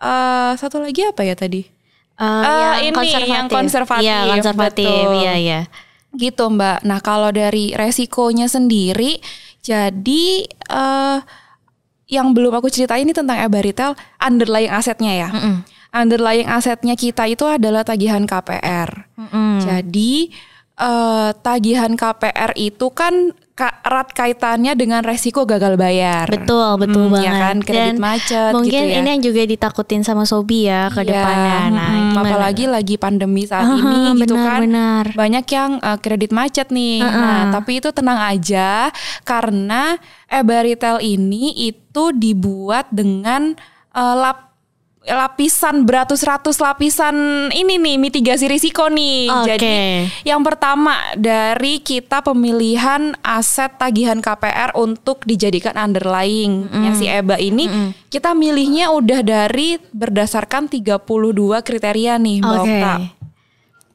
eh, 0.00 0.52
satu 0.56 0.80
lagi 0.80 1.04
apa 1.04 1.20
ya 1.22 1.36
tadi? 1.36 1.68
Eh, 2.16 2.24
Eh, 2.24 2.90
ini, 2.90 3.06
yang 3.28 3.46
konservatif, 3.46 4.02
Iya, 4.02 4.18
konservatif. 4.32 4.88
betul. 4.88 5.20
Iya, 5.20 5.34
iya. 5.36 5.60
Gitu 6.10 6.40
Mbak. 6.40 6.82
Nah 6.82 6.98
kalau 6.98 7.28
dari 7.28 7.76
resikonya 7.76 8.48
sendiri, 8.48 9.20
jadi 9.60 10.24
eh 10.48 11.18
yang 12.08 12.32
belum 12.32 12.56
aku 12.56 12.72
ceritain 12.72 13.04
ini 13.04 13.12
tentang 13.12 13.36
EBA 13.36 13.60
retail, 13.60 13.92
underlying 14.16 14.72
asetnya 14.72 15.12
ya. 15.12 15.28
Underlying 15.88 16.46
asetnya 16.46 16.94
kita 16.94 17.24
itu 17.24 17.44
adalah 17.44 17.80
tagihan 17.80 18.22
KPR. 18.22 19.08
Mm-mm. 19.16 19.60
Jadi 19.60 20.30
eh 20.74 21.30
tagihan 21.36 21.90
KPR 21.92 22.54
itu 22.54 22.86
kan 22.88 23.34
ka- 23.52 23.82
erat 23.82 24.14
kaitannya 24.14 24.78
dengan 24.78 25.02
resiko 25.02 25.42
gagal 25.42 25.74
bayar. 25.74 26.30
Betul, 26.30 26.78
betul 26.78 27.10
Hmm, 27.10 27.12
banget. 27.12 27.26
ya 27.26 27.32
kan, 27.34 27.56
kredit 27.58 27.98
macet 27.98 28.52
Mungkin 28.54 28.70
gitu 28.78 28.94
ya. 28.94 29.02
ini 29.02 29.08
yang 29.10 29.22
juga 29.24 29.42
ditakutin 29.42 30.06
sama 30.06 30.22
Sobi 30.22 30.70
ya 30.70 30.86
ke 30.86 31.02
Iya, 31.02 31.10
depannya. 31.10 31.58
Nah, 31.68 31.90
mm, 31.90 32.10
gimana? 32.14 32.22
apalagi 32.22 32.64
lagi 32.70 32.94
pandemi 32.94 33.42
saat 33.42 33.66
Ah, 33.66 33.74
ini 33.74 34.22
gitu 34.22 34.38
benar, 34.38 34.46
kan. 34.46 34.60
benar. 34.62 35.04
Banyak 35.18 35.44
yang 35.50 35.70
uh, 35.82 35.98
kredit 35.98 36.30
macet 36.30 36.70
nih. 36.70 37.02
Nah, 37.02 37.50
tapi 37.50 37.82
itu 37.82 37.90
tenang 37.90 38.20
aja 38.22 38.94
karena 39.26 39.98
EBA 40.26 40.60
retail 40.64 40.98
ini 41.00 41.50
itu 41.58 42.14
dibuat 42.14 42.86
dengan 42.88 43.58
uh, 43.90 44.14
lap 44.14 44.47
lapisan 45.06 45.86
beratus-ratus 45.86 46.58
lapisan 46.58 47.48
ini 47.54 47.78
nih 47.78 47.96
mitigasi 47.96 48.50
risiko 48.50 48.90
nih. 48.90 49.30
Oke. 49.30 49.46
Jadi 49.54 49.72
yang 50.26 50.42
pertama 50.42 50.98
dari 51.14 51.78
kita 51.80 52.20
pemilihan 52.20 53.14
aset 53.22 53.78
tagihan 53.78 54.18
KPR 54.18 54.74
untuk 54.74 55.22
dijadikan 55.22 55.78
underlying 55.78 56.66
ya 56.72 56.90
si 56.98 57.06
EBA 57.06 57.38
ini 57.38 57.94
kita 58.10 58.34
milihnya 58.34 58.90
udah 58.90 59.20
dari 59.22 59.78
berdasarkan 59.94 60.66
32 60.66 60.98
kriteria 61.62 62.18
nih 62.18 62.36
Mbak 62.42 62.58
Oke. 62.58 62.68
Okta. 62.68 62.94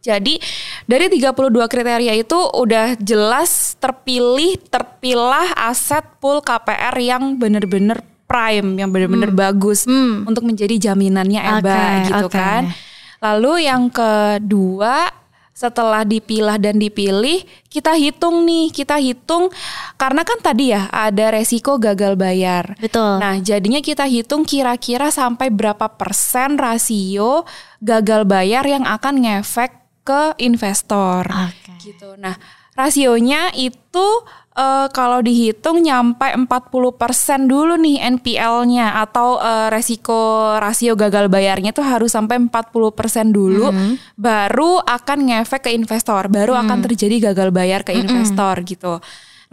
Jadi 0.03 0.36
dari 0.83 1.07
32 1.07 1.72
kriteria 1.72 2.13
itu 2.19 2.36
udah 2.36 3.00
jelas 3.00 3.79
terpilih 3.79 4.60
terpilah 4.67 5.55
aset 5.55 6.03
pool 6.19 6.43
KPR 6.43 6.91
yang 7.00 7.39
bener-bener 7.39 8.03
prime, 8.25 8.80
yang 8.80 8.89
bener-bener 8.89 9.30
bagus 9.30 9.86
Hmm. 9.86 10.24
untuk 10.25 10.44
menjadi 10.44 10.92
jaminannya 10.92 11.42
EBA 11.60 11.60
Oke, 11.60 12.08
gitu 12.10 12.27
oke. 12.27 12.36
kan. 12.36 12.63
Lalu 13.24 13.68
yang 13.68 13.88
kedua 13.88 15.08
setelah 15.53 16.01
dipilah 16.01 16.58
dan 16.58 16.82
dipilih 16.82 17.46
kita 17.70 17.94
hitung 17.94 18.42
nih, 18.42 18.74
kita 18.74 18.98
hitung 18.98 19.53
karena 20.01 20.25
kan 20.25 20.42
tadi 20.42 20.74
ya 20.74 20.89
ada 20.89 21.30
resiko 21.30 21.77
gagal 21.77 22.18
bayar. 22.18 22.74
Betul. 22.82 23.22
Nah, 23.22 23.38
jadinya 23.38 23.77
kita 23.80 24.10
hitung 24.10 24.50
kira-kira 24.50 25.13
sampai 25.13 25.53
berapa 25.53 25.94
persen 25.94 26.58
rasio 26.58 27.46
gagal 27.80 28.25
bayar 28.25 28.65
yang 28.65 28.82
akan 28.82 29.22
ngefek 29.22 29.77
ke 30.01 30.34
investor. 30.42 31.30
Oke. 31.30 31.77
Gitu. 31.80 32.18
Nah, 32.18 32.34
rasionya 32.74 33.53
itu 33.53 34.08
eh, 34.53 34.88
kalau 34.93 35.19
dihitung 35.19 35.81
nyampe 35.83 36.25
40% 36.25 36.50
dulu 37.45 37.77
nih 37.77 38.01
NPL-nya 38.17 39.01
atau 39.03 39.38
eh, 39.41 39.67
resiko 39.74 40.55
rasio 40.57 40.93
gagal 40.93 41.27
bayarnya 41.27 41.75
tuh 41.75 41.86
harus 41.86 42.13
sampai 42.13 42.38
40% 42.38 43.33
dulu 43.33 43.74
baru 44.15 44.79
akan 44.86 45.17
ngefek 45.29 45.67
ke 45.67 45.72
investor, 45.74 46.29
baru 46.29 46.53
akan 46.57 46.79
terjadi 46.86 47.33
gagal 47.33 47.50
bayar 47.50 47.81
ke 47.81 47.93
investor 47.95 48.62
gitu. 48.63 49.01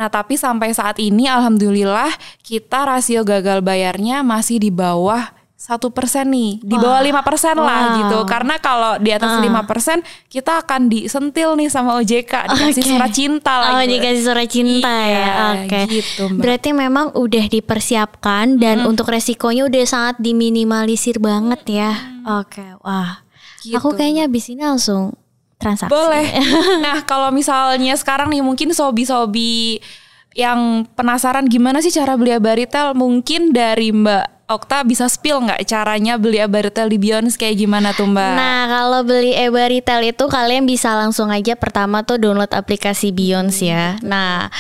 Nah, 0.00 0.08
tapi 0.08 0.40
sampai 0.40 0.72
saat 0.72 0.96
ini 0.96 1.28
alhamdulillah 1.28 2.08
kita 2.40 2.88
rasio 2.88 3.20
gagal 3.20 3.60
bayarnya 3.60 4.24
masih 4.24 4.56
di 4.56 4.72
bawah 4.72 5.39
satu 5.60 5.92
persen 5.92 6.32
nih 6.32 6.56
di 6.56 6.72
bawah 6.72 7.04
lima 7.04 7.20
persen 7.20 7.52
lah 7.52 7.92
Wow. 7.92 7.96
gitu 8.00 8.18
karena 8.24 8.56
kalau 8.56 8.96
di 8.96 9.12
atas 9.12 9.36
Ah. 9.36 9.44
lima 9.44 9.68
persen 9.68 10.00
kita 10.26 10.64
akan 10.64 10.88
disentil 10.88 11.52
nih 11.52 11.68
sama 11.68 12.00
OJK 12.00 12.48
dikasih 12.48 12.80
Oke. 12.80 12.88
surat 12.88 13.12
cinta 13.12 13.54
Oh, 13.60 13.76
lagi 13.76 13.92
dikasih 13.92 14.24
surat 14.24 14.48
cinta 14.48 14.88
Iya, 14.88 15.20
ya. 15.20 15.28
Oke. 15.60 15.80
gitu, 15.92 16.22
Mbak. 16.26 16.40
Berarti 16.40 16.70
memang 16.72 17.06
udah 17.12 17.44
dipersiapkan 17.46 18.56
dan 18.56 18.88
untuk 18.88 19.04
resikonya 19.06 19.68
udah 19.68 19.84
sangat 19.84 20.16
diminimalisir 20.18 21.20
banget 21.20 21.60
ya. 21.68 21.92
Oke. 22.40 22.64
Wah. 22.80 23.20
Gitu. 23.60 23.76
Aku 23.76 23.92
kayaknya 23.92 24.24
abis 24.26 24.48
ini 24.48 24.64
langsung 24.64 25.12
transaksi. 25.56 25.92
Boleh. 25.92 26.24
nah, 26.80 27.04
kalau 27.04 27.28
misalnya 27.28 27.92
sekarang 27.94 28.32
nih 28.32 28.40
mungkin 28.40 28.72
sobi-sobi 28.72 29.84
yang 30.34 30.86
penasaran 30.94 31.50
gimana 31.50 31.82
sih 31.82 31.90
cara 31.90 32.14
beli 32.14 32.34
Abaritel, 32.34 32.94
mungkin 32.94 33.50
dari 33.50 33.90
Mbak 33.90 34.40
Okta 34.50 34.82
bisa 34.82 35.06
spill 35.06 35.46
nggak 35.46 35.62
caranya 35.62 36.18
beli 36.18 36.42
Abaritel 36.42 36.90
di 36.90 36.98
Beyond 36.98 37.30
kayak 37.38 37.54
gimana 37.54 37.94
tuh 37.94 38.10
Mbak? 38.10 38.34
Nah, 38.34 38.66
kalau 38.66 39.00
beli 39.06 39.30
Eba 39.30 39.70
Retail 39.70 40.10
itu 40.10 40.26
kalian 40.26 40.66
bisa 40.66 40.90
langsung 40.98 41.30
aja 41.30 41.54
pertama 41.54 42.02
tuh 42.02 42.18
download 42.18 42.50
aplikasi 42.50 43.14
Beyonce 43.14 43.70
ya. 43.70 43.94
Nah, 44.02 44.50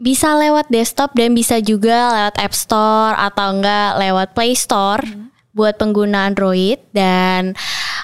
bisa 0.00 0.32
lewat 0.32 0.72
desktop 0.72 1.12
dan 1.12 1.36
bisa 1.36 1.60
juga 1.60 2.08
lewat 2.08 2.40
App 2.40 2.56
Store 2.56 3.14
atau 3.20 3.52
enggak 3.52 4.00
lewat 4.00 4.28
Play 4.32 4.56
Store 4.56 5.04
buat 5.52 5.76
pengguna 5.76 6.32
Android. 6.32 6.80
Dan 6.96 7.52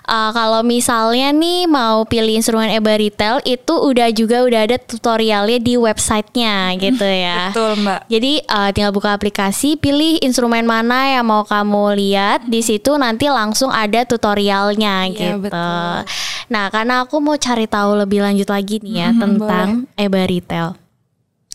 uh, 0.04 0.30
kalau 0.30 0.60
misalnya 0.60 1.30
nih 1.30 1.66
mau 1.66 2.02
pilih 2.04 2.34
instrumen 2.34 2.70
Eba 2.70 2.94
Retail 2.94 3.38
itu 3.42 3.74
udah 3.74 4.08
juga 4.10 4.42
udah 4.42 4.60
ada 4.66 4.76
tutorialnya 4.76 5.58
di 5.58 5.74
websitenya 5.74 6.74
gitu 6.76 7.06
ya. 7.06 7.50
Betul 7.50 7.72
Mbak. 7.80 8.00
Jadi 8.08 8.32
uh, 8.44 8.70
tinggal 8.70 8.92
buka 8.92 9.10
aplikasi, 9.12 9.76
pilih 9.76 10.18
instrumen 10.20 10.64
mana 10.64 11.14
yang 11.14 11.26
mau 11.26 11.42
kamu 11.42 11.94
lihat. 11.94 12.44
Di 12.44 12.60
situ 12.60 12.94
nanti 12.94 13.26
langsung 13.26 13.70
ada 13.70 14.04
tutorialnya 14.04 15.06
Iya, 15.08 15.36
gitu. 15.36 15.48
betul. 15.48 15.96
Nah, 16.44 16.68
karena 16.68 17.02
aku 17.02 17.18
mau 17.18 17.34
cari 17.34 17.64
tahu 17.64 17.96
lebih 17.96 18.20
lanjut 18.20 18.48
lagi 18.48 18.76
nih 18.78 18.94
ya 18.94 19.08
Mhm, 19.10 19.20
tentang 19.20 19.68
EBA 19.96 20.24
Retail. 20.28 20.68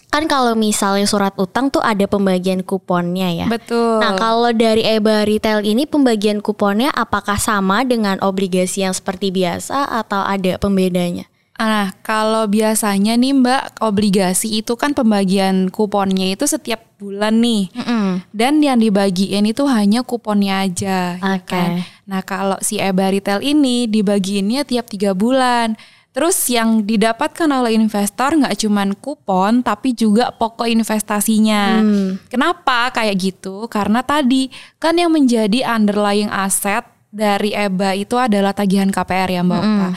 Kan 0.10 0.26
kalau 0.26 0.58
misalnya 0.58 1.06
surat 1.06 1.38
utang 1.38 1.70
tuh 1.70 1.86
ada 1.86 2.10
pembagian 2.10 2.66
kuponnya 2.66 3.30
ya. 3.30 3.48
Betul. 3.48 4.02
Nah, 4.02 4.18
kalau 4.18 4.50
dari 4.50 4.82
EBA 4.82 5.26
Retail 5.30 5.62
ini 5.62 5.86
pembagian 5.86 6.42
kuponnya 6.42 6.90
apakah 6.90 7.38
sama 7.38 7.86
dengan 7.86 8.18
obligasi 8.26 8.82
yang 8.82 8.94
seperti 8.98 9.30
biasa 9.30 9.86
atau 9.86 10.26
ada 10.26 10.58
pembedanya? 10.58 11.30
Nah, 11.60 11.92
kalau 12.08 12.48
biasanya 12.48 13.20
nih 13.20 13.36
Mbak, 13.36 13.84
obligasi 13.84 14.64
itu 14.64 14.80
kan 14.80 14.96
pembagian 14.96 15.68
kuponnya 15.68 16.32
itu 16.32 16.48
setiap 16.48 16.80
bulan 16.96 17.44
nih. 17.44 17.68
Mm-mm. 17.76 18.24
Dan 18.32 18.64
yang 18.64 18.80
dibagiin 18.80 19.44
itu 19.44 19.68
hanya 19.68 20.02
kuponnya 20.08 20.64
aja. 20.64 21.20
ya 21.20 21.36
Oke. 21.36 21.52
kan? 21.52 21.84
Nah 22.08 22.24
kalau 22.24 22.56
si 22.64 22.80
Eba 22.80 23.12
Retail 23.12 23.44
ini 23.44 23.92
dibagiinnya 23.92 24.64
tiap 24.64 24.88
tiga 24.88 25.12
bulan. 25.12 25.76
Terus 26.20 26.52
yang 26.52 26.84
didapatkan 26.84 27.48
oleh 27.48 27.80
investor 27.80 28.36
nggak 28.36 28.60
cuman 28.60 28.92
kupon 29.00 29.64
tapi 29.64 29.96
juga 29.96 30.36
pokok 30.36 30.68
investasinya. 30.68 31.80
Hmm. 31.80 32.20
Kenapa 32.28 32.92
kayak 32.92 33.16
gitu? 33.16 33.72
Karena 33.72 34.04
tadi 34.04 34.52
kan 34.84 35.00
yang 35.00 35.16
menjadi 35.16 35.64
underlying 35.64 36.28
aset 36.28 36.84
dari 37.08 37.56
EBA 37.56 38.04
itu 38.04 38.20
adalah 38.20 38.52
tagihan 38.52 38.92
KPR 38.92 39.32
ya 39.32 39.48
Mbak 39.48 39.62
Okta. 39.64 39.90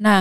Nah 0.00 0.20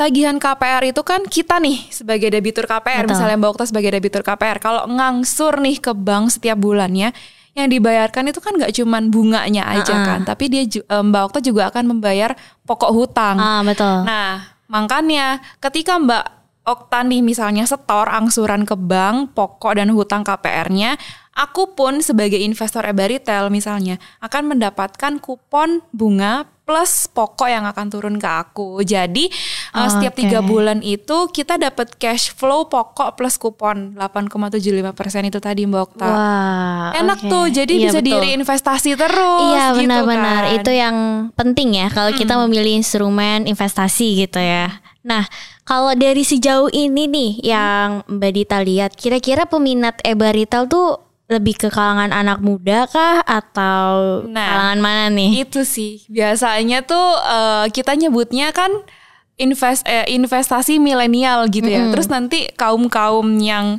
tagihan 0.00 0.40
KPR 0.40 0.96
itu 0.96 1.02
kan 1.04 1.28
kita 1.28 1.60
nih 1.60 1.92
sebagai 1.92 2.32
debitur 2.32 2.64
KPR 2.64 3.04
Betul. 3.04 3.20
misalnya 3.20 3.36
Mbak 3.36 3.50
Okta 3.52 3.64
sebagai 3.68 3.90
debitur 4.00 4.24
KPR 4.24 4.64
kalau 4.64 4.88
ngangsur 4.88 5.60
nih 5.60 5.76
ke 5.76 5.92
bank 5.92 6.32
setiap 6.32 6.56
bulannya 6.56 7.12
yang 7.58 7.70
dibayarkan 7.74 8.30
itu 8.30 8.38
kan 8.38 8.54
nggak 8.54 8.70
cuman 8.78 9.10
bunganya 9.10 9.66
aja 9.66 9.94
Uh-uh. 9.98 10.06
kan 10.06 10.20
tapi 10.22 10.46
dia 10.46 10.62
eh, 10.64 11.02
Mbak 11.02 11.22
Okta 11.28 11.40
juga 11.42 11.68
akan 11.74 11.98
membayar 11.98 12.38
pokok 12.62 12.90
hutang. 12.94 13.36
Ah, 13.40 13.60
betul. 13.66 14.06
Nah, 14.06 14.54
makanya 14.70 15.42
ketika 15.58 15.98
Mbak 15.98 16.37
Okta 16.68 17.00
nih 17.00 17.24
misalnya 17.24 17.64
setor 17.64 18.12
angsuran 18.12 18.68
ke 18.68 18.76
bank, 18.76 19.32
pokok 19.32 19.80
dan 19.80 19.88
hutang 19.88 20.20
KPR-nya, 20.20 21.00
aku 21.32 21.72
pun 21.72 22.04
sebagai 22.04 22.36
investor 22.36 22.84
Eba 22.84 23.08
Retail 23.08 23.48
misalnya 23.48 23.96
akan 24.20 24.52
mendapatkan 24.52 25.16
kupon 25.16 25.80
bunga 25.96 26.44
plus 26.68 27.08
pokok 27.08 27.48
yang 27.48 27.64
akan 27.64 27.88
turun 27.88 28.20
ke 28.20 28.28
aku. 28.28 28.84
Jadi 28.84 29.32
uh, 29.72 29.88
setiap 29.88 30.12
Oke. 30.12 30.20
tiga 30.20 30.44
bulan 30.44 30.84
itu 30.84 31.32
kita 31.32 31.56
dapat 31.56 31.96
cash 31.96 32.36
flow 32.36 32.68
pokok 32.68 33.16
plus 33.16 33.40
kupon 33.40 33.96
8,75% 33.96 34.92
itu 35.32 35.40
tadi 35.40 35.64
Mbak 35.64 35.82
Okta. 35.88 36.04
Wah, 36.04 36.92
Enak 36.92 37.24
oke. 37.24 37.30
tuh, 37.32 37.44
jadi 37.48 37.72
Iya, 37.72 37.84
bisa 37.88 37.98
betul. 38.04 38.20
diinvestasi 38.20 38.90
terus. 39.00 39.40
Iya 39.48 39.64
gitu 39.72 39.80
benar-benar 39.80 40.42
kan. 40.44 40.56
itu 40.60 40.70
yang 40.76 40.96
penting 41.32 41.68
ya 41.80 41.88
kalau 41.88 42.12
kita 42.12 42.36
memilih 42.44 42.76
instrumen 42.76 43.48
investasi 43.48 44.28
gitu 44.28 44.36
ya. 44.36 44.68
Nah 45.08 45.24
kalau 45.64 45.96
dari 45.96 46.20
sejauh 46.20 46.68
ini 46.68 47.08
nih 47.08 47.32
yang 47.40 48.04
Mbak 48.04 48.32
Dita 48.36 48.58
lihat, 48.60 48.92
kira-kira 48.92 49.48
peminat 49.48 50.04
Eba 50.04 50.32
Retail 50.36 50.68
tuh 50.68 51.08
lebih 51.28 51.60
ke 51.60 51.68
kalangan 51.68 52.08
anak 52.08 52.40
muda 52.40 52.88
kah 52.88 53.20
atau 53.20 54.24
Nah, 54.24 54.48
kalangan 54.48 54.80
mana 54.80 55.04
nih? 55.12 55.44
Itu 55.44 55.64
sih 55.64 56.04
biasanya 56.08 56.84
tuh 56.88 57.08
eh, 57.20 57.66
kita 57.68 57.96
nyebutnya 58.00 58.48
kan 58.56 58.72
invest 59.36 59.84
eh, 59.84 60.08
investasi 60.08 60.80
milenial 60.80 61.44
gitu 61.52 61.68
ya. 61.68 61.92
Terus 61.92 62.08
nanti 62.08 62.48
kaum 62.56 62.88
kaum 62.88 63.28
yang 63.44 63.76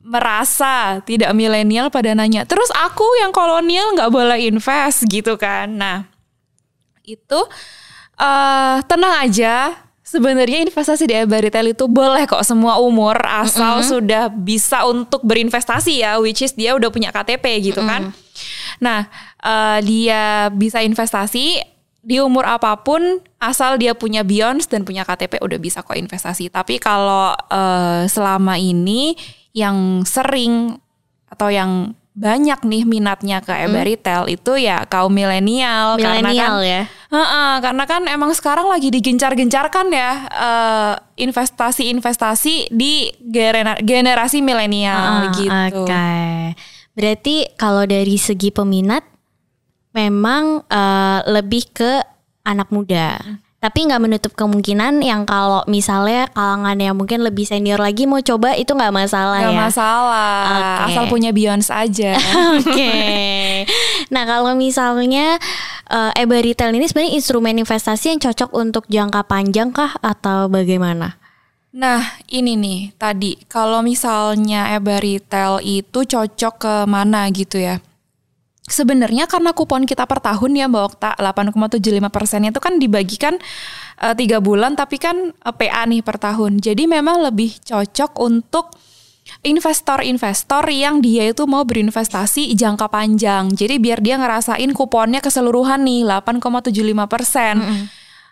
merasa 0.00 1.04
tidak 1.04 1.36
milenial 1.36 1.92
pada 1.92 2.16
nanya, 2.16 2.48
terus 2.48 2.72
aku 2.72 3.04
yang 3.20 3.36
kolonial 3.36 3.92
nggak 3.92 4.08
boleh 4.08 4.40
invest 4.48 5.04
gitu 5.12 5.36
kan? 5.36 5.68
Nah 5.76 6.08
itu 7.04 7.40
eh 8.16 8.76
tenang 8.88 9.28
aja. 9.28 9.87
Sebenarnya 10.08 10.64
investasi 10.64 11.04
di 11.04 11.12
Eba 11.12 11.36
Retail 11.36 11.76
itu 11.76 11.84
boleh 11.84 12.24
kok 12.24 12.40
semua 12.40 12.80
umur 12.80 13.20
asal 13.28 13.84
sudah 13.84 14.32
bisa 14.32 14.88
untuk 14.88 15.20
berinvestasi 15.20 16.00
ya, 16.00 16.16
which 16.16 16.40
is 16.40 16.56
dia 16.56 16.72
udah 16.72 16.88
punya 16.88 17.12
KTP 17.12 17.44
gitu 17.60 17.84
kan. 17.84 18.16
Nah, 18.80 19.04
eh, 19.44 19.78
dia 19.84 20.48
bisa 20.48 20.80
investasi 20.80 21.60
di 22.00 22.16
umur 22.24 22.48
apa 22.48 22.72
pun 22.80 23.20
asal 23.36 23.76
dia 23.76 23.92
punya 23.92 24.24
Beyond 24.24 24.64
dan 24.72 24.88
punya 24.88 25.04
KTP 25.04 25.44
udah 25.44 25.60
bisa 25.60 25.84
kok 25.84 25.92
investasi. 25.92 26.48
Tapi 26.48 26.80
kalau 26.80 27.36
eh, 27.52 28.08
selama 28.08 28.56
ini 28.56 29.12
yang 29.52 30.08
sering 30.08 30.72
atau 31.28 31.52
yang 31.52 31.92
banyak 32.18 32.66
nih 32.66 32.82
minatnya 32.82 33.38
ke 33.38 33.54
Eba 33.54 33.86
Retail 33.86 34.26
itu 34.26 34.58
ya 34.58 34.82
kaum 34.84 35.06
milenial 35.08 35.94
karena 35.96 36.30
kan 36.34 36.52
ya. 36.60 36.82
Heeh, 37.08 37.52
karena 37.62 37.84
kan 37.86 38.02
emang 38.04 38.34
sekarang 38.34 38.66
lagi 38.66 38.90
digencar-gencarkan 38.90 39.86
ya 39.88 40.10
eh, 40.26 40.94
investasi-investasi 41.16 42.74
di 42.74 43.06
genera- 43.22 43.78
generasi 43.78 44.42
milenial 44.42 45.30
Ah, 45.30 45.30
gitu. 45.30 45.86
Oke. 45.86 46.10
Berarti 46.92 47.54
kalau 47.54 47.86
dari 47.86 48.18
segi 48.18 48.50
peminat 48.50 49.06
memang 49.94 50.66
eh, 50.66 51.20
lebih 51.30 51.70
ke 51.70 52.02
anak 52.42 52.74
muda. 52.74 53.14
Tapi 53.58 53.90
nggak 53.90 53.98
menutup 53.98 54.32
kemungkinan 54.38 55.02
yang 55.02 55.26
kalau 55.26 55.66
misalnya 55.66 56.30
kalangan 56.30 56.78
yang 56.78 56.94
mungkin 56.94 57.26
lebih 57.26 57.42
senior 57.42 57.82
lagi 57.82 58.06
mau 58.06 58.22
coba 58.22 58.54
itu 58.54 58.70
nggak 58.70 58.94
masalah 58.94 59.42
Gak 59.42 59.50
ya. 59.50 59.58
masalah, 59.58 60.38
Oke. 60.46 60.84
asal 60.94 61.04
punya 61.10 61.34
Beyonce 61.34 61.74
aja. 61.74 62.14
Oke. 62.54 62.94
Nah 64.14 64.22
kalau 64.30 64.54
misalnya 64.54 65.42
eh, 65.90 66.22
Eba 66.22 66.38
Retail 66.38 66.70
ini 66.70 66.86
sebenarnya 66.86 67.18
instrumen 67.18 67.58
investasi 67.58 68.14
yang 68.14 68.22
cocok 68.22 68.50
untuk 68.54 68.86
jangka 68.86 69.26
panjang 69.26 69.74
kah 69.74 69.90
atau 70.06 70.46
bagaimana? 70.46 71.18
Nah, 71.68 72.00
ini 72.32 72.56
nih 72.56 72.94
tadi 72.96 73.42
kalau 73.50 73.82
misalnya 73.82 74.70
Eba 74.72 75.02
Retail 75.02 75.58
itu 75.66 76.06
cocok 76.06 76.54
ke 76.62 76.74
mana 76.86 77.26
gitu 77.34 77.58
ya. 77.58 77.82
Sebenarnya 78.68 79.24
karena 79.24 79.56
kupon 79.56 79.88
kita 79.88 80.04
per 80.04 80.20
tahun 80.20 80.52
ya 80.52 80.68
Mbak 80.68 80.84
Okta 80.94 81.10
8,75 81.16 81.80
persennya 82.12 82.52
itu 82.52 82.60
kan 82.60 82.76
dibagikan 82.76 83.34
eh, 84.04 84.14
tiga 84.14 84.44
bulan 84.44 84.76
tapi 84.76 85.00
kan 85.00 85.32
eh, 85.32 85.54
PA 85.56 85.88
nih 85.88 86.04
per 86.04 86.20
tahun. 86.20 86.60
Jadi 86.60 86.84
memang 86.84 87.24
lebih 87.24 87.56
cocok 87.64 88.20
untuk 88.20 88.76
investor-investor 89.44 90.64
yang 90.72 91.04
dia 91.04 91.28
itu 91.32 91.44
mau 91.44 91.64
berinvestasi 91.64 92.52
jangka 92.56 92.88
panjang. 92.88 93.52
Jadi 93.52 93.76
biar 93.76 94.00
dia 94.00 94.16
ngerasain 94.16 94.72
kuponnya 94.72 95.20
keseluruhan 95.20 95.84
nih 95.84 96.04
8,75 96.08 97.08
persen. 97.08 97.56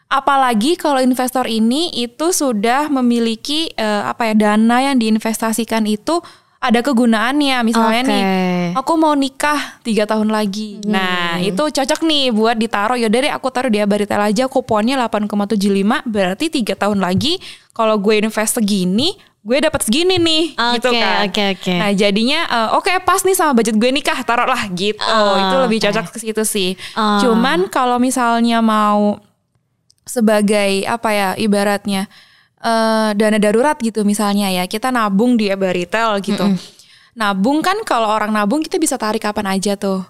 Apalagi 0.07 0.79
kalau 0.79 1.03
investor 1.03 1.51
ini 1.51 1.91
itu 1.91 2.31
sudah 2.31 2.87
memiliki 2.87 3.75
eh, 3.75 4.03
apa 4.07 4.31
ya 4.31 4.35
dana 4.39 4.79
yang 4.93 4.97
diinvestasikan 5.03 5.83
itu 5.89 6.23
ada 6.69 6.81
kegunaannya. 6.83 7.57
Misalnya 7.63 8.03
Oke. 8.03 8.11
nih, 8.11 8.23
aku 8.75 8.93
mau 8.99 9.15
nikah 9.15 9.81
tiga 9.87 10.05
tahun 10.05 10.29
lagi. 10.29 10.83
Nah 10.85 11.39
itu 11.41 11.63
cocok 11.63 12.01
nih 12.03 12.35
buat 12.35 12.57
ditaruh. 12.59 12.99
Ya 12.99 13.07
dari 13.07 13.31
aku 13.31 13.49
taruh 13.55 13.71
di 13.71 13.79
Abaritel 13.79 14.19
aja 14.19 14.51
kuponnya 14.51 14.99
8,75 15.07 16.07
berarti 16.07 16.51
tiga 16.51 16.75
tahun 16.75 16.99
lagi 17.01 17.39
kalau 17.77 17.97
gue 18.01 18.21
invest 18.21 18.59
segini 18.59 19.15
gue 19.47 19.63
dapat 19.63 19.79
segini 19.87 20.19
nih 20.19 20.45
gitu 20.75 20.91
Oke, 20.91 20.99
kan. 20.99 21.31
oke, 21.31 21.43
oke. 21.55 21.75
Nah, 21.79 21.91
jadinya 21.95 22.41
eh, 22.51 22.69
oke 22.75 22.91
pas 23.07 23.23
nih 23.23 23.39
sama 23.39 23.55
budget 23.55 23.79
gue 23.79 23.91
nikah 23.95 24.19
taruhlah 24.27 24.67
gitu. 24.75 24.99
Oh, 25.07 25.39
itu 25.39 25.57
lebih 25.63 25.79
cocok 25.87 26.11
ke 26.11 26.19
situ 26.19 26.43
sih. 26.43 26.71
Oh. 26.99 27.23
Cuman 27.23 27.71
kalau 27.71 28.03
misalnya 28.03 28.59
mau 28.59 29.23
sebagai 30.03 30.83
apa 30.91 31.09
ya 31.15 31.29
ibaratnya 31.39 32.11
eh, 32.61 33.11
dana 33.13 33.39
darurat 33.39 33.77
gitu 33.79 34.03
misalnya 34.03 34.49
ya 34.49 34.65
kita 34.65 34.89
nabung 34.89 35.37
di 35.37 35.49
EBA 35.49 35.71
Retail 35.73 36.21
gitu. 36.21 36.47
Nabung 37.17 37.65
kan 37.65 37.81
kalau 37.89 38.13
orang 38.13 38.29
nabung 38.29 38.61
kita 38.61 38.77
bisa 38.77 39.01
tarik 39.01 39.25
kapan 39.25 39.57
aja 39.57 39.73
tuh. 39.75 40.05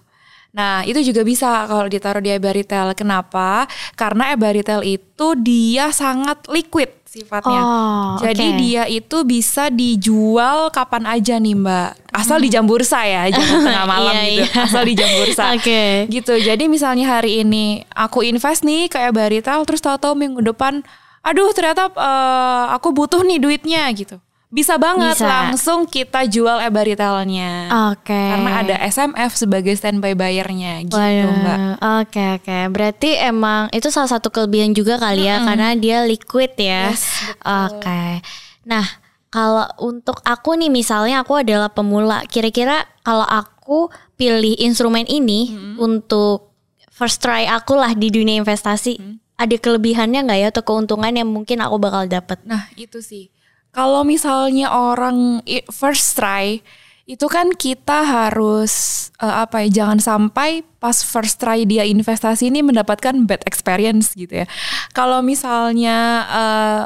Nah 0.50 0.82
itu 0.82 1.04
juga 1.04 1.20
bisa 1.20 1.68
kalau 1.68 1.86
ditaruh 1.86 2.18
di 2.18 2.32
EBA 2.32 2.50
Retail. 2.56 2.96
Kenapa? 2.96 3.68
Karena 3.94 4.32
EBA 4.32 4.50
Retail 4.58 4.82
itu 4.82 5.26
dia 5.38 5.92
sangat 5.92 6.48
liquid 6.48 6.88
sifatnya. 7.06 7.60
Oh, 7.62 8.16
Jadi 8.18 8.44
oke. 8.44 8.58
dia 8.60 8.84
itu 8.88 9.24
bisa 9.24 9.68
dijual 9.70 10.68
kapan 10.68 11.04
aja 11.06 11.36
nih 11.36 11.56
Mbak. 11.56 11.90
Asal 12.12 12.40
di 12.40 12.48
jam 12.48 12.64
bursa 12.64 13.04
ya, 13.04 13.28
jangan 13.32 13.60
tengah 13.68 13.86
malam 13.86 14.14
Iya, 14.16 14.24
gitu. 14.24 14.42
iya. 14.52 14.64
Asal 14.64 14.82
di 14.84 14.94
jam 14.96 15.10
bursa. 15.14 15.44
Oke. 15.56 15.82
Gitu. 16.08 16.34
Jadi 16.40 16.64
misalnya 16.68 17.06
hari 17.16 17.40
ini 17.40 17.84
aku 17.92 18.20
invest 18.20 18.64
nih 18.64 18.88
kayak 18.88 19.12
Baritel 19.14 19.64
terus 19.64 19.80
tahu-tahu 19.80 20.12
minggu 20.12 20.40
depan 20.44 20.84
aduh 21.26 21.50
ternyata 21.50 21.90
eh, 21.90 22.64
aku 22.78 22.94
butuh 22.94 23.26
nih 23.26 23.42
duitnya 23.42 23.82
gitu. 23.90 24.22
Bisa 24.46 24.78
banget 24.78 25.18
Bisa. 25.18 25.26
langsung 25.26 25.90
kita 25.90 26.22
jual 26.30 26.62
e-baritelnya. 26.62 27.66
Oke. 27.90 28.14
Karena 28.14 28.62
ada 28.62 28.76
SMF 28.78 29.34
sebagai 29.34 29.74
standby 29.74 30.14
bayarnya 30.14 30.86
gitu, 30.86 30.94
Waduh, 30.94 31.34
Mbak. 31.42 31.58
Oke 32.00 32.24
oke. 32.38 32.58
Berarti 32.70 33.10
emang 33.18 33.66
itu 33.74 33.90
salah 33.90 34.06
satu 34.06 34.30
kelebihan 34.30 34.70
juga 34.70 35.02
kali 35.02 35.26
ya 35.26 35.42
karena 35.42 35.74
dia 35.74 36.06
liquid 36.06 36.54
ya. 36.54 36.94
Yes, 36.94 37.04
Oke. 37.42 38.22
Nah, 38.70 38.86
kalau 39.34 39.66
untuk 39.82 40.22
aku 40.22 40.54
nih 40.54 40.70
misalnya 40.70 41.26
aku 41.26 41.42
adalah 41.42 41.68
pemula, 41.68 42.22
kira-kira 42.30 42.86
kalau 43.02 43.26
aku 43.26 43.90
pilih 44.14 44.54
instrumen 44.62 45.04
ini 45.10 45.52
untuk 45.76 46.54
first 46.94 47.18
try 47.18 47.50
aku 47.50 47.74
lah 47.74 47.92
di 47.92 48.08
dunia 48.14 48.40
investasi, 48.40 48.96
ada 49.36 49.56
kelebihannya 49.56 50.24
nggak 50.26 50.40
ya 50.40 50.48
atau 50.48 50.64
keuntungan 50.64 51.12
yang 51.12 51.28
mungkin 51.28 51.60
aku 51.60 51.76
bakal 51.76 52.08
dapat? 52.08 52.40
Nah, 52.48 52.72
itu 52.76 53.04
sih. 53.04 53.28
Kalau 53.76 54.08
misalnya 54.08 54.72
orang 54.72 55.44
first 55.68 56.16
try 56.16 56.64
itu 57.06 57.30
kan 57.30 57.54
kita 57.54 58.02
harus 58.02 59.06
eh, 59.22 59.36
apa 59.46 59.62
ya 59.62 59.84
jangan 59.84 60.02
sampai 60.02 60.66
pas 60.82 61.06
first 61.06 61.38
try 61.38 61.62
dia 61.62 61.86
investasi 61.86 62.50
ini 62.50 62.66
mendapatkan 62.66 63.14
bad 63.28 63.46
experience 63.46 64.16
gitu 64.18 64.42
ya. 64.42 64.46
Kalau 64.90 65.22
misalnya 65.22 65.96
eh, 66.26 66.82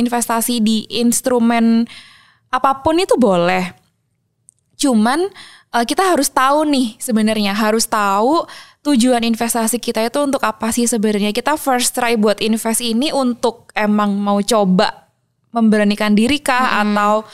investasi 0.00 0.64
di 0.64 0.88
instrumen 0.88 1.84
apa 2.48 2.80
pun 2.80 2.96
itu 2.96 3.18
boleh. 3.20 3.76
Cuman 4.80 5.28
eh, 5.76 5.84
kita 5.84 6.08
harus 6.08 6.32
tahu 6.32 6.64
nih 6.64 6.96
sebenarnya 6.96 7.52
harus 7.52 7.84
tahu 7.84 8.48
tujuan 8.80 9.20
investasi 9.20 9.76
kita 9.76 10.00
itu 10.02 10.18
untuk 10.18 10.40
apa 10.40 10.72
sih 10.72 10.88
sebenarnya. 10.88 11.30
Kita 11.30 11.54
first 11.54 11.92
try 11.92 12.16
buat 12.16 12.40
invest 12.40 12.80
ini 12.80 13.12
untuk 13.12 13.68
emang 13.76 14.16
mau 14.16 14.40
coba 14.40 15.10
memberanikan 15.50 16.14
diri 16.14 16.38
kah 16.38 16.80
atau 16.80 17.26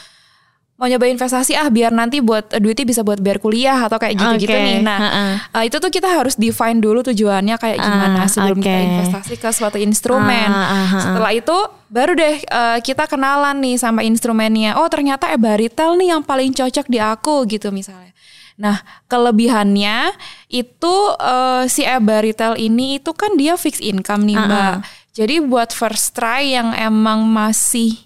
mau 0.76 0.85
nyoba 0.85 1.09
investasi 1.09 1.56
ah 1.56 1.72
biar 1.72 1.88
nanti 1.88 2.20
buat 2.20 2.52
eh, 2.52 2.61
duitnya 2.61 2.85
bisa 2.85 3.00
buat 3.00 3.16
bayar 3.16 3.40
kuliah 3.40 3.88
atau 3.88 3.96
kayak 3.96 4.12
gitu-gitu 4.12 4.52
Oke, 4.52 4.61
nih. 4.61 4.76
Nah, 4.85 4.98
ha-ha. 5.00 5.24
eh, 5.56 5.72
itu 5.72 5.80
tuh 5.80 5.88
kita 5.88 6.04
harus 6.04 6.37
define 6.37 6.85
dulu 6.85 7.00
tujuannya 7.00 7.56
kayak 7.56 7.78
gimana 7.80 8.24
Ah, 8.24 8.28
sebelum 8.28 8.61
kita 8.61 8.76
oke. 8.76 8.88
investasi 8.92 9.35
ke 9.40 9.48
suatu 9.56 9.78
instrumen. 9.80 10.52
Ah, 10.52 10.61
ah, 10.68 10.85
ah, 10.85 11.00
Setelah 11.00 11.32
itu 11.32 11.56
baru 11.88 12.12
deh 12.12 12.37
eh, 12.44 12.78
kita 12.85 13.09
kenalan 13.09 13.56
nih 13.56 13.80
sama 13.80 14.04
instrumennya. 14.04 14.76
Oh, 14.76 14.88
ternyata 14.92 15.32
EBA 15.32 15.64
retail 15.64 15.96
nih 15.96 16.12
yang 16.12 16.20
paling 16.20 16.52
cocok 16.52 16.87
di 16.90 16.98
aku 17.00 17.48
gitu 17.48 17.72
misalnya. 17.72 18.12
Nah, 18.57 18.81
kelebihannya 19.07 20.16
itu 20.49 20.95
eh, 21.21 21.64
si 21.69 21.85
EBA 21.85 22.25
retail 22.25 22.55
ini 22.57 22.97
itu 22.97 23.12
kan 23.12 23.37
dia 23.37 23.55
fixed 23.61 23.85
income 23.85 24.25
nih, 24.25 24.37
Ah, 24.37 24.47
Mbak. 24.49 24.75
Jadi 25.16 25.35
buat 25.45 25.73
first 25.73 26.12
try 26.16 26.57
yang 26.57 26.77
emang 26.77 27.25
masih 27.25 27.97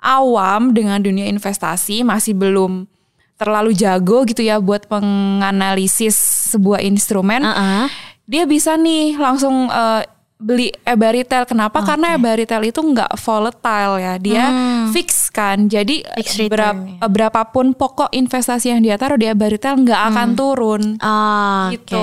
awam 0.00 0.72
dengan 0.76 1.00
dunia 1.00 1.28
investasi, 1.28 2.04
masih 2.04 2.32
belum 2.36 2.88
terlalu 3.36 3.76
jago 3.76 4.24
gitu 4.24 4.40
ya 4.40 4.56
buat 4.56 4.88
menganalisis 4.88 6.16
sebuah 6.56 6.80
instrumen 6.80 7.44
Ah, 7.44 7.52
ah. 7.52 7.84
dia 8.24 8.48
bisa 8.48 8.80
nih 8.80 9.20
langsung 9.20 9.68
eh, 9.68 10.08
beli 10.36 10.68
EBA 10.82 11.10
retail. 11.14 11.44
Kenapa? 11.44 11.80
Karena 11.80 12.12
EBA 12.12 12.32
retail 12.38 12.62
itu 12.62 12.78
nggak 12.78 13.16
volatile 13.16 13.94
ya, 13.96 14.14
dia 14.16 14.44
fix 14.90 15.28
kan. 15.28 15.64
Jadi 15.64 16.04
Fixed 16.14 16.36
return, 16.38 16.52
berap- 16.52 16.82
ya. 16.94 17.06
berapapun 17.06 17.66
pokok 17.72 18.08
investasi 18.10 18.68
yang 18.68 18.80
dia 18.80 18.94
taruh 18.94 19.16
di 19.16 19.24
EBA 19.24 19.48
retail 19.50 19.76
nggak 19.78 20.00
akan 20.06 20.28
turun. 20.32 20.82
Ah, 20.98 21.68
Gitu. 21.68 21.96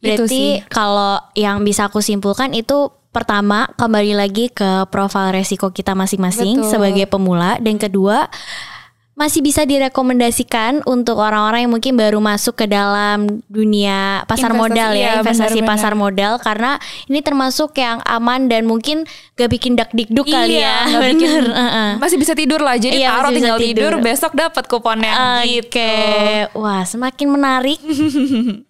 Itu 0.00 0.26
Berarti 0.26 0.28
sih. 0.28 0.50
kalau 0.66 1.18
yang 1.32 1.62
bisa 1.62 1.86
aku 1.86 1.98
simpulkan 1.98 2.50
itu 2.50 2.90
pertama 3.08 3.64
kembali 3.72 4.12
lagi 4.12 4.46
ke 4.46 4.84
profil 4.86 5.32
resiko 5.32 5.70
kita 5.70 5.94
masing-masing 5.94 6.60
sebagai 6.62 7.06
pemula 7.06 7.56
dan 7.56 7.76
kedua 7.76 8.28
masih 9.16 9.40
bisa 9.40 9.64
direkomendasikan 9.64 10.84
untuk 10.84 11.16
orang-orang 11.16 11.64
yang 11.64 11.72
mungkin 11.72 11.96
baru 11.96 12.20
masuk 12.20 12.52
ke 12.54 12.66
dalam 12.66 13.40
dunia 13.48 14.20
pasar 14.24 14.52
Investasi, 14.52 14.60
modal 14.60 14.90
ya, 14.92 15.00
iya, 15.00 15.10
investasi 15.18 15.40
benar-benar. 15.56 15.70
pasar 15.72 15.92
modal 15.96 16.32
karena 16.36 16.70
ini 17.06 17.18
termasuk 17.18 17.72
yang 17.74 18.04
aman 18.04 18.46
dan 18.46 18.68
mungkin 18.68 19.08
gak 19.32 19.48
bikin 19.48 19.72
dak 19.72 19.88
dikduk 19.90 20.28
kali 20.28 20.60
ya. 20.60 20.84
bikin- 21.00 21.16
Bener, 21.16 21.44
heeh. 21.64 21.90
masih 21.96 22.20
bisa 22.20 22.36
tidur 22.36 22.60
lah. 22.60 22.76
Jadi 22.76 23.00
Iya, 23.00 23.08
taruh 23.10 23.32
tinggal 23.32 23.56
tidur, 23.56 23.88
tidur. 23.88 24.04
besok 24.04 24.32
dapat 24.32 24.64
kuponnya 24.68 25.12
Oke, 25.40 25.64
gitu. 25.64 25.88
wah 26.52 26.84
semakin 26.84 27.28
menarik. 27.30 27.80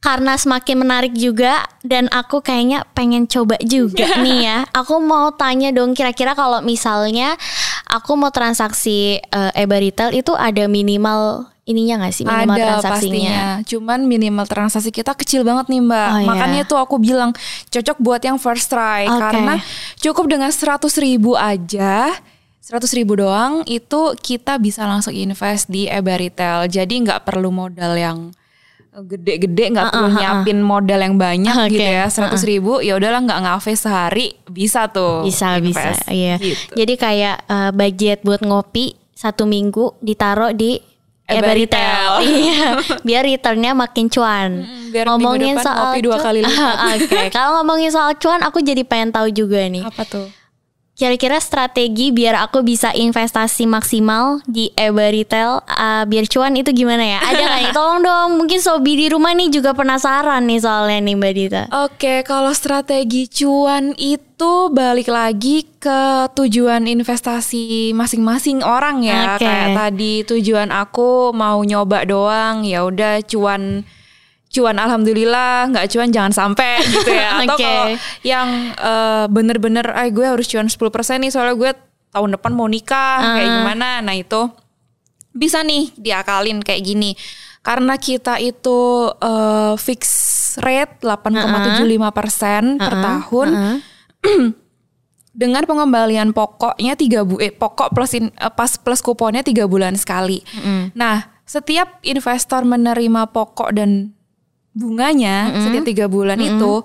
Karena 0.00 0.32
semakin 0.32 0.80
menarik 0.80 1.12
juga 1.12 1.60
dan 1.84 2.08
aku 2.08 2.40
kayaknya 2.40 2.88
pengen 2.96 3.28
coba 3.28 3.60
juga 3.60 4.08
nih 4.24 4.38
ya. 4.48 4.58
Aku 4.72 4.96
mau 4.96 5.28
tanya 5.36 5.68
dong 5.76 5.92
kira-kira 5.92 6.32
kalau 6.32 6.64
misalnya 6.64 7.36
aku 7.84 8.16
mau 8.16 8.32
transaksi 8.32 9.20
eh, 9.20 9.60
EBA 9.60 9.76
retail 9.92 10.10
itu 10.16 10.32
ada 10.32 10.64
minimal 10.64 11.52
ininya 11.68 12.02
nggak 12.02 12.14
sih 12.16 12.24
minimal 12.26 12.56
Ada 12.56 12.64
transaksinya? 12.80 12.96
pastinya. 12.96 13.42
Cuman 13.68 13.98
minimal 14.08 14.46
transaksi 14.48 14.90
kita 14.90 15.12
kecil 15.14 15.44
banget 15.44 15.68
nih 15.68 15.84
Mbak. 15.84 16.08
Oh, 16.08 16.18
iya. 16.18 16.26
Makanya 16.26 16.62
tuh 16.64 16.78
aku 16.80 16.96
bilang 16.96 17.30
cocok 17.68 17.96
buat 18.00 18.24
yang 18.24 18.40
first 18.40 18.72
try 18.72 19.04
Oke. 19.06 19.20
karena 19.20 19.54
cukup 20.00 20.26
dengan 20.26 20.50
100 20.50 20.80
ribu 20.98 21.36
aja. 21.36 22.10
100 22.60 22.88
ribu 22.96 23.20
doang 23.20 23.66
itu 23.68 24.14
kita 24.20 24.56
bisa 24.56 24.88
langsung 24.88 25.12
invest 25.12 25.68
di 25.68 25.86
EBA 25.86 26.16
retail. 26.16 26.58
Jadi 26.66 27.04
nggak 27.04 27.28
perlu 27.28 27.52
modal 27.52 27.94
yang 28.00 28.18
gede-gede 28.90 29.70
nggak 29.70 29.86
perlu 29.94 30.08
nyiapin 30.18 30.58
modal 30.60 30.98
yang 30.98 31.14
banyak 31.14 31.54
Oke, 31.54 31.78
gitu 31.78 31.86
ya 31.86 32.10
100 32.10 32.34
ribu 32.42 32.82
ya 32.82 32.98
udahlah 32.98 33.22
nggak 33.22 33.40
ngafe 33.46 33.78
sehari 33.78 34.34
bisa 34.50 34.90
tuh 34.90 35.22
Bisa 35.22 35.62
bisa, 35.62 35.94
invest, 35.94 36.02
iya. 36.10 36.34
gitu. 36.42 36.74
Jadi 36.74 36.94
kayak 36.98 37.36
eh, 37.46 37.70
budget 37.70 38.18
buat 38.26 38.42
ngopi 38.42 38.98
satu 39.14 39.46
minggu 39.46 39.94
ditaruh 40.02 40.50
di 40.50 40.82
EBA 41.30 41.38
EBA 41.46 41.52
retail, 41.54 41.62
retail. 41.62 42.12
iya, 42.50 42.68
biar 43.06 43.22
returnnya 43.22 43.70
makin 43.70 44.10
cuan. 44.10 44.50
biar 44.90 45.06
minggu 45.14 45.38
depan 45.38 45.62
ngopi 45.62 46.00
dua 46.02 46.16
kali 46.18 46.38
lipat. 46.46 46.76
Oke, 46.98 47.20
kalau 47.30 47.62
ngomongin 47.62 47.94
soal 47.94 48.18
cuan, 48.18 48.42
aku 48.42 48.58
jadi 48.58 48.82
pengen 48.82 49.14
tahu 49.14 49.30
juga 49.30 49.62
nih. 49.70 49.86
apa 49.86 50.02
tuh 50.02 50.26
Kira-kira 51.00 51.40
strategi 51.40 52.12
biar 52.12 52.36
aku 52.44 52.60
bisa 52.60 52.92
investasi 52.92 53.64
maksimal 53.64 54.44
di 54.44 54.68
EBA 54.76 55.08
retail 55.16 55.64
uh, 55.64 56.04
biar 56.04 56.28
cuan 56.28 56.52
itu 56.60 56.76
gimana 56.76 57.16
ya? 57.16 57.24
Ada 57.24 57.40
nggak 57.40 57.60
nih? 57.64 57.72
Tolong 57.80 58.00
dong, 58.04 58.28
mungkin 58.36 58.60
sobi 58.60 59.00
di 59.00 59.06
rumah 59.08 59.32
nih 59.32 59.48
juga 59.48 59.72
penasaran 59.72 60.44
nih 60.44 60.60
soalnya 60.60 61.00
nih 61.00 61.16
Mbak 61.16 61.32
Dita. 61.32 61.62
Oke, 61.88 62.20
kalau 62.20 62.52
strategi 62.52 63.32
cuan 63.32 63.96
itu 63.96 64.68
balik 64.76 65.08
lagi 65.08 65.64
ke 65.80 66.28
tujuan 66.36 66.84
investasi 66.84 67.96
masing-masing 67.96 68.60
orang 68.60 69.00
ya. 69.00 69.40
Oke. 69.40 69.48
Kayak 69.48 69.68
tadi 69.72 70.12
tujuan 70.28 70.68
aku 70.68 71.32
mau 71.32 71.64
nyoba 71.64 72.04
doang, 72.04 72.60
ya 72.68 72.84
udah 72.84 73.24
cuan 73.24 73.88
cuan 74.50 74.76
alhamdulillah, 74.76 75.70
nggak 75.70 75.86
cuan 75.88 76.10
jangan 76.10 76.30
sampai 76.30 76.82
gitu 76.92 77.10
ya. 77.10 77.38
Atau 77.38 77.54
Oke. 77.54 77.62
kalau 77.62 77.86
yang 78.22 78.48
eh, 78.72 79.24
bener-bener, 79.26 79.86
eh 79.86 80.10
gue 80.10 80.26
harus 80.26 80.44
cuan 80.44 80.66
10% 80.66 80.76
nih 81.16 81.30
soalnya 81.30 81.54
gue 81.54 81.70
tahun 82.10 82.34
depan 82.34 82.50
mau 82.50 82.66
nikah, 82.66 83.38
kayak 83.38 83.46
Ah. 83.46 83.54
gimana. 83.56 83.88
Nah 84.00 84.12
itu 84.12 84.50
bisa 85.30 85.62
nih 85.62 85.94
diakalin 85.94 86.58
kayak 86.60 86.82
gini. 86.82 87.14
Karena 87.60 87.94
kita 87.94 88.36
itu 88.36 88.78
eh, 89.12 89.74
fix 89.76 90.02
rate 90.58 90.98
8,75 90.98 91.86
persen 92.10 92.74
per 92.74 92.94
tahun 92.96 93.48
dengan 95.32 95.62
pengembalian 95.62 96.34
pokoknya 96.34 96.98
tiga 96.98 97.22
bu 97.22 97.38
eh, 97.38 97.54
pokok 97.54 97.94
plus 97.94 98.12
in- 98.12 98.34
eh, 98.34 98.50
pas 98.50 98.74
plus 98.74 98.98
kuponnya 98.98 99.40
tiga 99.40 99.64
bulan 99.64 99.94
sekali. 99.94 100.42
Nah 100.92 101.22
setiap 101.46 102.02
investor 102.02 102.62
menerima 102.64 103.30
pokok 103.30 103.70
dan 103.70 104.10
bunganya 104.70 105.50
setiap 105.66 105.84
tiga 105.86 106.06
bulan 106.06 106.38
itu 106.38 106.82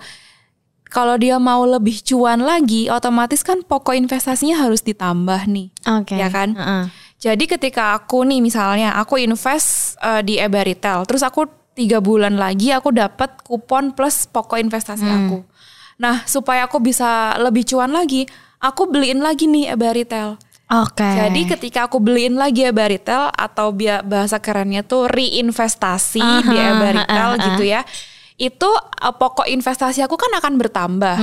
kalau 0.95 1.19
dia 1.19 1.35
mau 1.41 1.67
lebih 1.67 1.99
cuan 2.07 2.39
lagi, 2.39 2.87
otomatis 2.87 3.43
kan 3.43 3.59
pokok 3.65 3.99
investasinya 3.99 4.63
harus 4.63 4.79
ditambah 4.79 5.43
nih. 5.43 5.67
Oke. 5.91 6.15
Ya 6.15 6.31
kan? 6.31 6.55
Heeh. 6.55 6.83
Jadi 7.19 7.51
ketika 7.51 7.97
aku 7.99 8.23
nih 8.23 8.39
misalnya 8.39 8.95
aku 8.95 9.19
invest 9.19 9.99
eh, 9.99 10.23
di 10.23 10.39
EBA 10.39 10.61
Retail, 10.71 11.03
terus 11.03 11.25
aku 11.25 11.49
tiga 11.75 11.99
bulan 11.99 12.39
lagi 12.39 12.71
aku 12.71 12.95
dapat 12.95 13.43
kupon 13.43 13.91
plus 13.91 14.23
pokok 14.31 14.55
investasi 14.55 15.03
aku. 15.03 15.43
Nah 15.99 16.23
supaya 16.23 16.63
aku 16.63 16.79
bisa 16.79 17.35
lebih 17.43 17.67
cuan 17.67 17.91
lagi, 17.91 18.23
aku 18.63 18.87
beliin 18.87 19.19
lagi 19.19 19.51
nih 19.51 19.75
EBA 19.75 19.91
Retail. 19.99 20.39
Oke. 20.65 21.05
Jadi 21.05 21.41
ketika 21.45 21.85
aku 21.85 22.01
beliin 22.01 22.41
lagi 22.41 22.65
EBA 22.65 22.97
Retail 22.97 23.29
atau 23.29 23.69
bahasa 24.01 24.41
kerennya 24.41 24.81
tuh 24.81 25.05
reinvestasi 25.05 26.21
di 26.49 26.55
Aha, 26.57 26.71
EBA 26.73 26.89
Retail 27.05 27.29
aha, 27.29 27.37
aha. 27.37 27.45
gitu 27.53 27.63
ya. 27.69 27.81
Itu 28.35 28.67
uh, 28.73 29.13
pokok 29.15 29.45
investasi 29.45 30.01
aku 30.01 30.17
kan 30.17 30.33
akan 30.41 30.53
bertambah. 30.57 31.17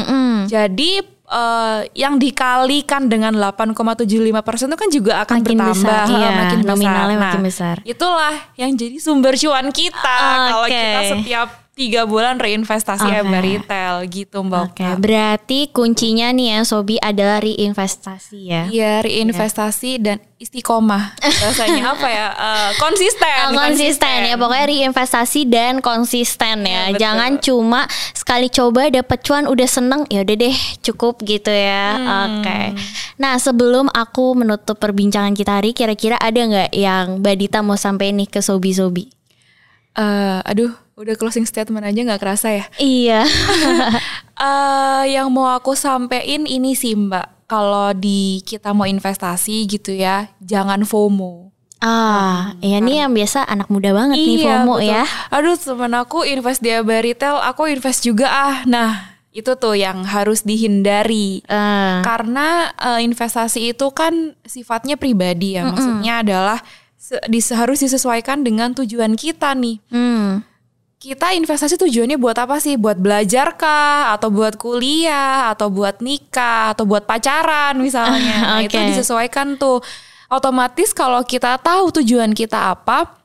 Jadi 0.47 1.03
uh, 1.33 1.81
yang 1.97 2.21
dikalikan 2.21 3.09
dengan 3.09 3.33
8,75% 3.35 4.69
itu 4.69 4.79
kan 4.79 4.91
juga 4.93 5.13
akan 5.25 5.39
Makin 5.41 5.59
bertambah, 5.59 5.75
besar, 5.75 6.05
uh, 6.07 6.13
iya, 6.13 6.29
makin 6.31 6.59
besar. 6.61 6.71
nominalnya 6.71 7.17
Nah, 7.17 7.23
makin 7.27 7.43
besar. 7.43 7.77
Itulah 7.83 8.35
yang 8.61 8.71
jadi 8.77 8.97
sumber 9.01 9.35
cuan 9.35 9.69
kita 9.73 10.17
kalau 10.23 10.69
Oke. 10.69 10.71
kita 10.71 11.01
setiap 11.19 11.49
tiga 11.73 12.05
bulan 12.05 12.37
reinvestasi 12.37 13.01
Oke. 13.03 13.17
EBA 13.25 13.39
Retail 13.41 13.95
gitu 14.07 14.45
Mbak. 14.45 14.63
Oke, 14.69 14.85
Okta. 14.85 15.01
berarti 15.01 15.61
kuncinya 15.69 16.29
nih 16.29 16.53
ya 16.53 16.61
Sobi 16.63 16.97
adalah 16.97 17.41
reinvestasi 17.41 18.39
ya. 18.45 18.63
Iya, 18.69 19.01
reinvestasi 19.01 19.91
dan 19.97 20.21
istiqomah. 20.37 21.17
Bahasanya 21.41 21.97
apa 21.97 22.09
ya? 22.09 22.29
Eh, 22.31 22.71
konsisten. 22.77 23.25
Ah, 23.25 23.55
konsisten 23.57 24.19
ya 24.23 24.35
pokoknya 24.35 24.67
reinvestasi 24.69 25.41
dan 25.45 25.81
konsisten 25.81 26.63
ya 26.63 26.91
betul. 26.91 27.01
jangan 27.01 27.33
cuma 27.39 27.81
sekali 28.13 28.49
coba 28.49 28.89
dapet 28.89 29.19
cuan 29.23 29.45
udah 29.45 29.65
seneng 29.65 30.03
ya 30.09 30.21
udah 30.21 30.37
deh 30.37 30.57
cukup 30.83 31.23
gitu 31.23 31.49
ya 31.49 31.95
Hmm. 31.95 32.39
oke 32.39 32.59
nah 33.17 33.37
sebelum 33.37 33.87
aku 33.89 34.35
menutup 34.35 34.77
perbincangan 34.77 35.33
kita 35.33 35.59
hari 35.59 35.73
kira-kira 35.73 36.17
ada 36.17 36.39
nggak 36.39 36.71
yang 36.73 37.19
Mbak 37.19 37.37
Dita 37.37 37.59
mau 37.61 37.75
sampai 37.75 38.11
nih 38.11 38.27
ke 38.27 38.39
Sobi 38.39 38.73
Sobi 38.73 39.05
Eh, 39.93 40.41
aduh, 40.43 40.73
udah 40.97 41.15
closing 41.15 41.45
statement 41.45 41.85
aja 41.85 42.01
nggak 42.01 42.21
kerasa 42.21 42.49
ya. 42.51 42.65
iya 42.79 43.23
Eh, 44.33 45.05
yang 45.15 45.31
mau 45.31 45.47
aku 45.47 45.79
sampein 45.79 46.51
ini 46.51 46.75
sih 46.75 46.99
Mbak, 46.99 47.47
kalau 47.47 47.95
di 47.95 48.43
kita 48.43 48.75
mau 48.75 48.89
investasi 48.89 49.71
gitu 49.71 49.95
ya, 49.95 50.33
jangan 50.43 50.83
FOMO. 50.83 51.55
ah 51.79 52.55
ya 52.63 52.79
ini 52.79 53.03
yang 53.03 53.11
biasa 53.11 53.43
anak 53.43 53.67
muda 53.67 53.91
banget 53.91 54.15
nih 54.15 54.47
FOMO 54.47 54.79
betul. 54.79 54.87
ya 54.87 55.03
Aduh, 55.31 55.55
temen 55.55 55.93
aku 55.93 56.23
invest 56.23 56.59
di 56.59 56.71
Retail, 56.71 57.39
aku 57.39 57.67
invest 57.67 58.03
juga 58.03 58.31
ah. 58.31 58.57
Nah, 58.65 59.19
itu 59.31 59.55
tuh 59.55 59.75
yang 59.75 60.03
harus 60.07 60.43
dihindari. 60.43 61.43
Eh, 61.43 61.99
Karena 62.03 62.71
eh, 62.73 63.01
investasi 63.03 63.75
itu 63.75 63.91
kan 63.91 64.35
sifatnya 64.43 64.95
pribadi 64.95 65.55
ya, 65.55 65.67
maksudnya 65.67 66.23
adalah 66.23 66.59
se- 67.03 67.19
harus 67.53 67.83
disesuaikan 67.83 68.47
dengan 68.47 68.71
tujuan 68.73 69.19
kita 69.19 69.51
nih. 69.53 69.83
hmm. 69.91 70.47
Kita 71.03 71.35
investasi 71.35 71.83
tujuannya 71.83 72.15
buat 72.15 72.39
apa 72.39 72.63
sih? 72.63 72.79
Buat 72.79 73.03
belajar 73.03 73.59
kah? 73.59 74.15
Atau 74.15 74.31
buat 74.31 74.55
kuliah? 74.55 75.51
Atau 75.51 75.67
buat 75.67 75.99
nikah? 75.99 76.71
Atau 76.71 76.87
buat 76.87 77.03
pacaran 77.03 77.75
misalnya? 77.77 78.39
Nah, 78.47 78.61
itu 78.63 78.71
disesuaikan 78.87 79.59
tuh. 79.59 79.83
Otomatis 80.31 80.95
kalau 80.95 81.19
kita 81.23 81.59
tahu 81.59 81.91
tujuan 81.99 82.31
kita 82.31 82.79
apa, 82.79 83.19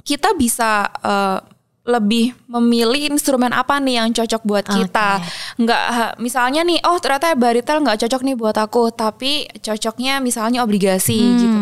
kita 0.00 0.32
bisa 0.32 0.88
eh, 1.04 1.38
lebih 1.84 2.32
memilih 2.48 3.12
instrumen 3.12 3.52
apa 3.52 3.76
nih 3.76 4.00
yang 4.00 4.08
cocok 4.10 4.42
buat 4.42 4.64
kita. 4.64 5.20
Nggak 5.60 5.82
ha- 5.84 6.14
misalnya 6.16 6.64
nih, 6.64 6.80
oh 6.80 6.96
ternyata 6.96 7.36
baritel 7.36 7.84
nggak 7.84 8.08
cocok 8.08 8.22
nih 8.24 8.36
buat 8.40 8.56
aku, 8.56 8.88
tapi 8.88 9.52
cocoknya 9.60 10.16
misalnya 10.18 10.64
obligasi 10.64 11.12
gitu. 11.36 11.58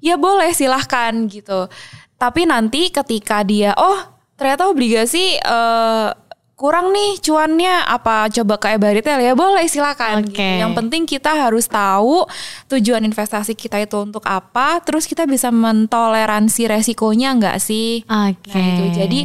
Ya 0.00 0.14
boleh 0.14 0.50
silahkan 0.50 1.10
gitu. 1.26 1.66
Tapi 2.14 2.44
nanti 2.44 2.88
ketika 2.88 3.42
dia, 3.42 3.74
oh 3.74 3.98
ternyata 4.34 4.66
obligasi 4.66 5.36
eh, 5.36 6.08
kurang 6.54 6.90
nih 6.90 7.18
cuannya 7.18 7.86
apa 7.86 8.26
coba 8.28 8.58
ke 8.58 8.74
EBA 8.74 8.90
Retail 8.92 9.20
ya 9.20 9.34
boleh 9.34 9.66
silakan. 9.66 10.22
Oke. 10.22 10.34
gitu. 10.34 10.42
Yang 10.58 10.72
penting 10.74 11.02
kita 11.04 11.30
harus 11.30 11.66
tahu 11.66 12.26
tujuan 12.68 13.02
investasi 13.02 13.54
kita 13.54 13.78
itu 13.78 13.94
untuk 13.96 14.22
apa, 14.24 14.82
terus 14.82 15.06
kita 15.06 15.22
bisa 15.24 15.50
mentoleransi 15.50 16.66
resikonya 16.68 17.34
nggak 17.34 17.58
sih? 17.58 18.02
oke 18.02 18.50
Nah 18.50 18.64
itu 18.64 18.84
jadi 18.92 19.20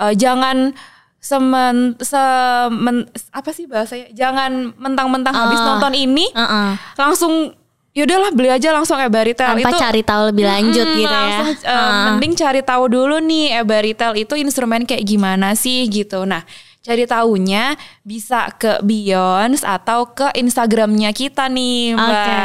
eh, 0.00 0.14
jangan 0.16 0.72
semen, 1.18 1.92
semen 2.00 3.04
apa 3.30 3.50
sih 3.50 3.66
bahasanya? 3.66 4.08
Jangan 4.10 4.72
mentang-mentang 4.74 5.34
habis 5.34 5.58
Ah. 5.58 5.66
nonton 5.68 5.92
ini 5.92 6.24
Heeh. 6.30 6.70
langsung 6.96 7.52
yaudahlah 7.90 8.30
beli 8.30 8.48
aja 8.48 8.70
langsung 8.70 8.96
EBA 8.96 9.20
Retail 9.26 9.54
tanpa 9.54 9.64
itu 9.64 9.76
cari 9.76 10.02
tahu 10.02 10.22
lebih 10.28 10.44
lanjut 10.44 10.86
Mm, 10.86 10.96
gitu 10.96 11.08
ya 11.08 11.18
langsung, 11.18 11.48
eh, 11.58 11.68
Ah. 11.68 12.04
mending 12.08 12.32
cari 12.34 12.60
tahu 12.60 12.84
dulu 12.86 13.16
nih 13.18 13.58
EBA 13.58 13.78
Retail 13.82 14.12
itu 14.16 14.34
instrumen 14.34 14.82
kayak 14.82 15.02
gimana 15.02 15.52
sih 15.52 15.82
gitu. 15.84 16.22
Nah, 16.22 16.46
cari 16.78 17.04
tahunya 17.04 17.74
bisa 18.00 18.48
ke 18.54 18.80
Beyond 18.80 19.60
atau 19.60 20.08
ke 20.08 20.30
Instagramnya 20.32 21.10
kita 21.10 21.44
nih, 21.46 21.92
Mbak. 21.92 22.06
Oke. 22.06 22.38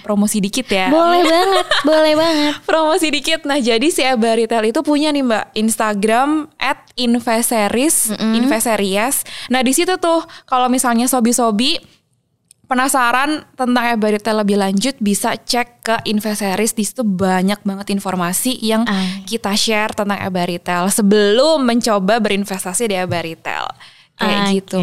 Promosi 0.00 0.38
dikit 0.38 0.68
ya. 0.68 0.86
boleh 0.88 1.24
banget 1.24 1.66
boleh 1.88 2.14
banget 2.14 2.54
Promosi 2.62 3.08
dikit. 3.08 3.42
Nah, 3.42 3.58
jadi 3.58 3.88
si 3.88 4.04
EBA 4.04 4.36
Retail 4.36 4.68
itu 4.68 4.80
punya 4.80 5.10
nih, 5.10 5.24
Mbak, 5.24 5.44
Instagram 5.56 6.28
at 6.54 6.78
Inveseries, 6.94 8.12
Inveseries. 8.14 9.24
Nah, 9.48 9.64
di 9.64 9.72
situ 9.72 9.96
tuh 9.96 10.22
kalau 10.44 10.68
misalnya 10.68 11.06
sobi-sobi 11.06 11.80
penasaran 12.70 13.42
tentang 13.58 13.82
EBA 13.98 14.14
Retail 14.14 14.46
lebih 14.46 14.54
lanjut 14.54 14.94
bisa 15.02 15.34
cek 15.34 15.82
ke 15.82 15.96
Inveseries 16.06 16.70
di 16.70 16.86
situ 16.86 17.02
banyak 17.02 17.66
banget 17.66 17.90
informasi 17.90 18.54
yang 18.62 18.86
Ah. 18.86 19.26
kita 19.26 19.50
share 19.58 19.90
tentang 19.90 20.22
EBA 20.22 20.54
Retail 20.54 20.86
sebelum 20.86 21.66
mencoba 21.66 22.22
berinvestasi 22.22 22.86
di 22.86 22.94
EBA 22.94 23.26
Retail. 23.26 23.66
Kayak 24.14 24.38
Oke. 24.38 24.52
gitu. 24.54 24.78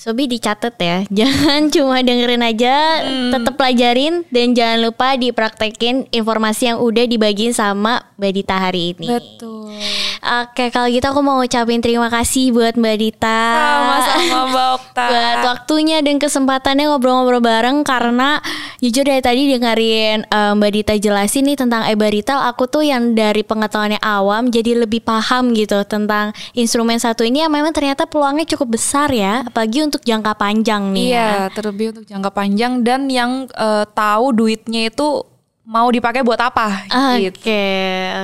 Sobi 0.00 0.24
dicatat 0.24 0.80
ya, 0.80 1.04
jangan 1.20 1.68
cuma 1.68 2.00
dengerin 2.00 2.40
aja, 2.40 3.04
Hmm. 3.04 3.28
tetap 3.36 3.60
pelajarin 3.60 4.24
dan 4.32 4.56
jangan 4.56 4.80
lupa 4.88 5.12
dipraktekin 5.20 6.08
informasi 6.08 6.72
yang 6.72 6.80
udah 6.80 7.04
dibagiin 7.04 7.52
sama 7.52 8.00
Mbak 8.16 8.32
Dita 8.32 8.56
hari 8.56 8.96
ini. 8.96 9.08
Betul. 9.12 9.76
Oke, 10.20 10.68
kalau 10.68 10.92
gitu 10.92 11.04
aku 11.08 11.24
mau 11.24 11.40
ngucapin 11.40 11.80
terima 11.80 12.12
kasih 12.12 12.52
buat 12.52 12.76
Mbak 12.76 12.96
Dita. 13.00 13.40
Sama-sama 13.56 14.38
Mbak 14.52 14.68
Okta. 14.76 15.04
Buat 15.10 15.40
waktunya 15.48 16.04
dan 16.04 16.20
kesempatannya 16.20 16.84
ngobrol-ngobrol 16.92 17.40
bareng 17.40 17.80
karena 17.82 18.44
jujur 18.84 19.08
dari 19.08 19.24
tadi 19.24 19.48
dengerin 19.48 20.28
eh, 20.28 20.52
Mbak 20.56 20.70
Dita 20.76 20.94
jelasin 21.00 21.48
nih 21.48 21.56
tentang 21.56 21.88
EBA 21.88 22.08
Retail, 22.12 22.40
aku 22.44 22.68
tuh 22.68 22.84
yang 22.84 23.16
dari 23.16 23.40
pengetahuannya 23.40 24.00
awam 24.04 24.52
jadi 24.52 24.84
lebih 24.84 25.00
paham 25.00 25.56
gitu 25.56 25.80
tentang 25.88 26.36
instrumen 26.52 27.00
satu 27.00 27.24
ini 27.24 27.40
yang 27.44 27.52
memang 27.52 27.72
ternyata 27.72 28.04
peluangnya 28.04 28.44
cukup 28.44 28.76
besar 28.76 29.08
ya, 29.10 29.48
apalagi 29.48 29.80
untuk 29.80 29.89
jangka 29.98 30.38
panjang 30.38 30.94
nih 30.94 31.08
ya. 31.10 31.18
Iya, 31.18 31.34
terlebih 31.50 31.90
untuk 31.98 32.06
jangka 32.06 32.30
panjang 32.30 32.86
dan 32.86 33.10
yang 33.10 33.50
eh, 33.50 33.84
tahu 33.90 34.30
duitnya 34.30 34.86
itu 34.86 35.26
mau 35.70 35.86
dipakai 35.86 36.26
buat 36.26 36.40
apa 36.42 36.90
Oke, 36.90 37.30
gitu. 37.30 37.38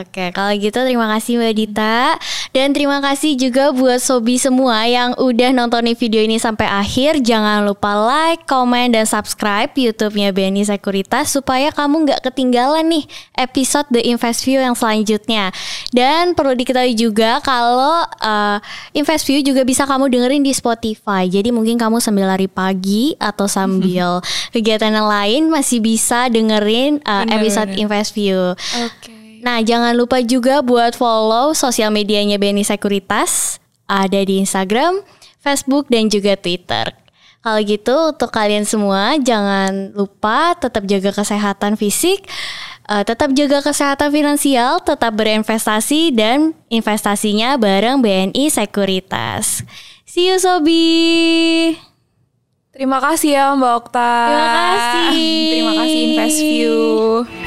oke. 0.02 0.24
Kalau 0.34 0.50
gitu 0.58 0.78
terima 0.82 1.06
kasih 1.14 1.38
Mbak 1.38 1.54
Dita 1.54 2.18
dan 2.56 2.72
terima 2.72 3.04
kasih 3.04 3.36
juga 3.36 3.68
buat 3.68 4.00
sobi 4.00 4.40
semua 4.40 4.88
yang 4.88 5.12
udah 5.20 5.52
nontonin 5.52 5.92
video 5.92 6.24
ini 6.24 6.40
sampai 6.40 6.64
akhir. 6.64 7.20
Jangan 7.20 7.68
lupa 7.68 7.92
like, 7.92 8.48
comment, 8.48 8.88
dan 8.88 9.04
subscribe 9.04 9.68
YouTube-nya 9.76 10.32
BNI 10.32 10.64
Sekuritas 10.64 11.36
supaya 11.36 11.68
kamu 11.68 12.08
nggak 12.08 12.24
ketinggalan 12.24 12.88
nih 12.88 13.04
episode 13.36 13.84
The 13.92 14.00
Invest 14.08 14.48
View 14.48 14.64
yang 14.64 14.72
selanjutnya. 14.72 15.52
Dan 15.92 16.32
perlu 16.32 16.56
diketahui 16.56 16.96
juga 16.96 17.44
kalau 17.44 18.08
uh, 18.24 18.56
Invest 18.96 19.28
View 19.28 19.44
juga 19.44 19.60
bisa 19.60 19.84
kamu 19.84 20.08
dengerin 20.08 20.40
di 20.40 20.56
Spotify. 20.56 21.28
Jadi 21.28 21.52
mungkin 21.52 21.76
kamu 21.76 22.00
sambil 22.00 22.24
lari 22.24 22.48
pagi 22.48 23.12
atau 23.20 23.44
sambil 23.44 24.24
kegiatan 24.56 24.96
yang 24.96 25.04
lain 25.04 25.52
masih 25.52 25.84
bisa 25.84 26.32
dengerin 26.32 27.04
uh, 27.04 27.28
Bener, 27.28 27.36
episode 27.36 27.68
bener. 27.76 27.84
Invest 27.84 28.16
View. 28.16 28.56
Oke. 28.56 29.15
Nah, 29.42 29.60
jangan 29.60 29.92
lupa 29.96 30.22
juga 30.22 30.60
buat 30.60 30.96
follow 30.96 31.52
sosial 31.52 31.92
medianya 31.92 32.40
BNI 32.40 32.64
Sekuritas. 32.64 33.60
Ada 33.86 34.26
di 34.26 34.42
Instagram, 34.42 35.02
Facebook, 35.38 35.86
dan 35.92 36.10
juga 36.10 36.34
Twitter. 36.34 36.90
Kalau 37.46 37.62
gitu, 37.62 37.94
untuk 38.10 38.34
kalian 38.34 38.66
semua, 38.66 39.14
jangan 39.22 39.94
lupa 39.94 40.58
tetap 40.58 40.82
jaga 40.82 41.14
kesehatan 41.14 41.78
fisik, 41.78 42.26
eh, 42.90 43.04
tetap 43.06 43.30
jaga 43.38 43.62
kesehatan 43.62 44.10
finansial, 44.10 44.82
tetap 44.82 45.14
berinvestasi, 45.14 46.10
dan 46.10 46.58
investasinya 46.66 47.54
bareng 47.54 48.02
BNI 48.02 48.50
Sekuritas. 48.50 49.62
See 50.02 50.26
you, 50.26 50.42
Sobi! 50.42 51.78
Terima 52.76 53.00
kasih 53.00 53.30
ya 53.32 53.44
Mbak 53.56 53.72
Okta. 53.78 54.12
Terima 54.28 54.52
kasih. 54.52 55.48
Terima 55.48 55.72
kasih 55.80 56.00
Invest 56.02 56.40
View. 56.44 57.45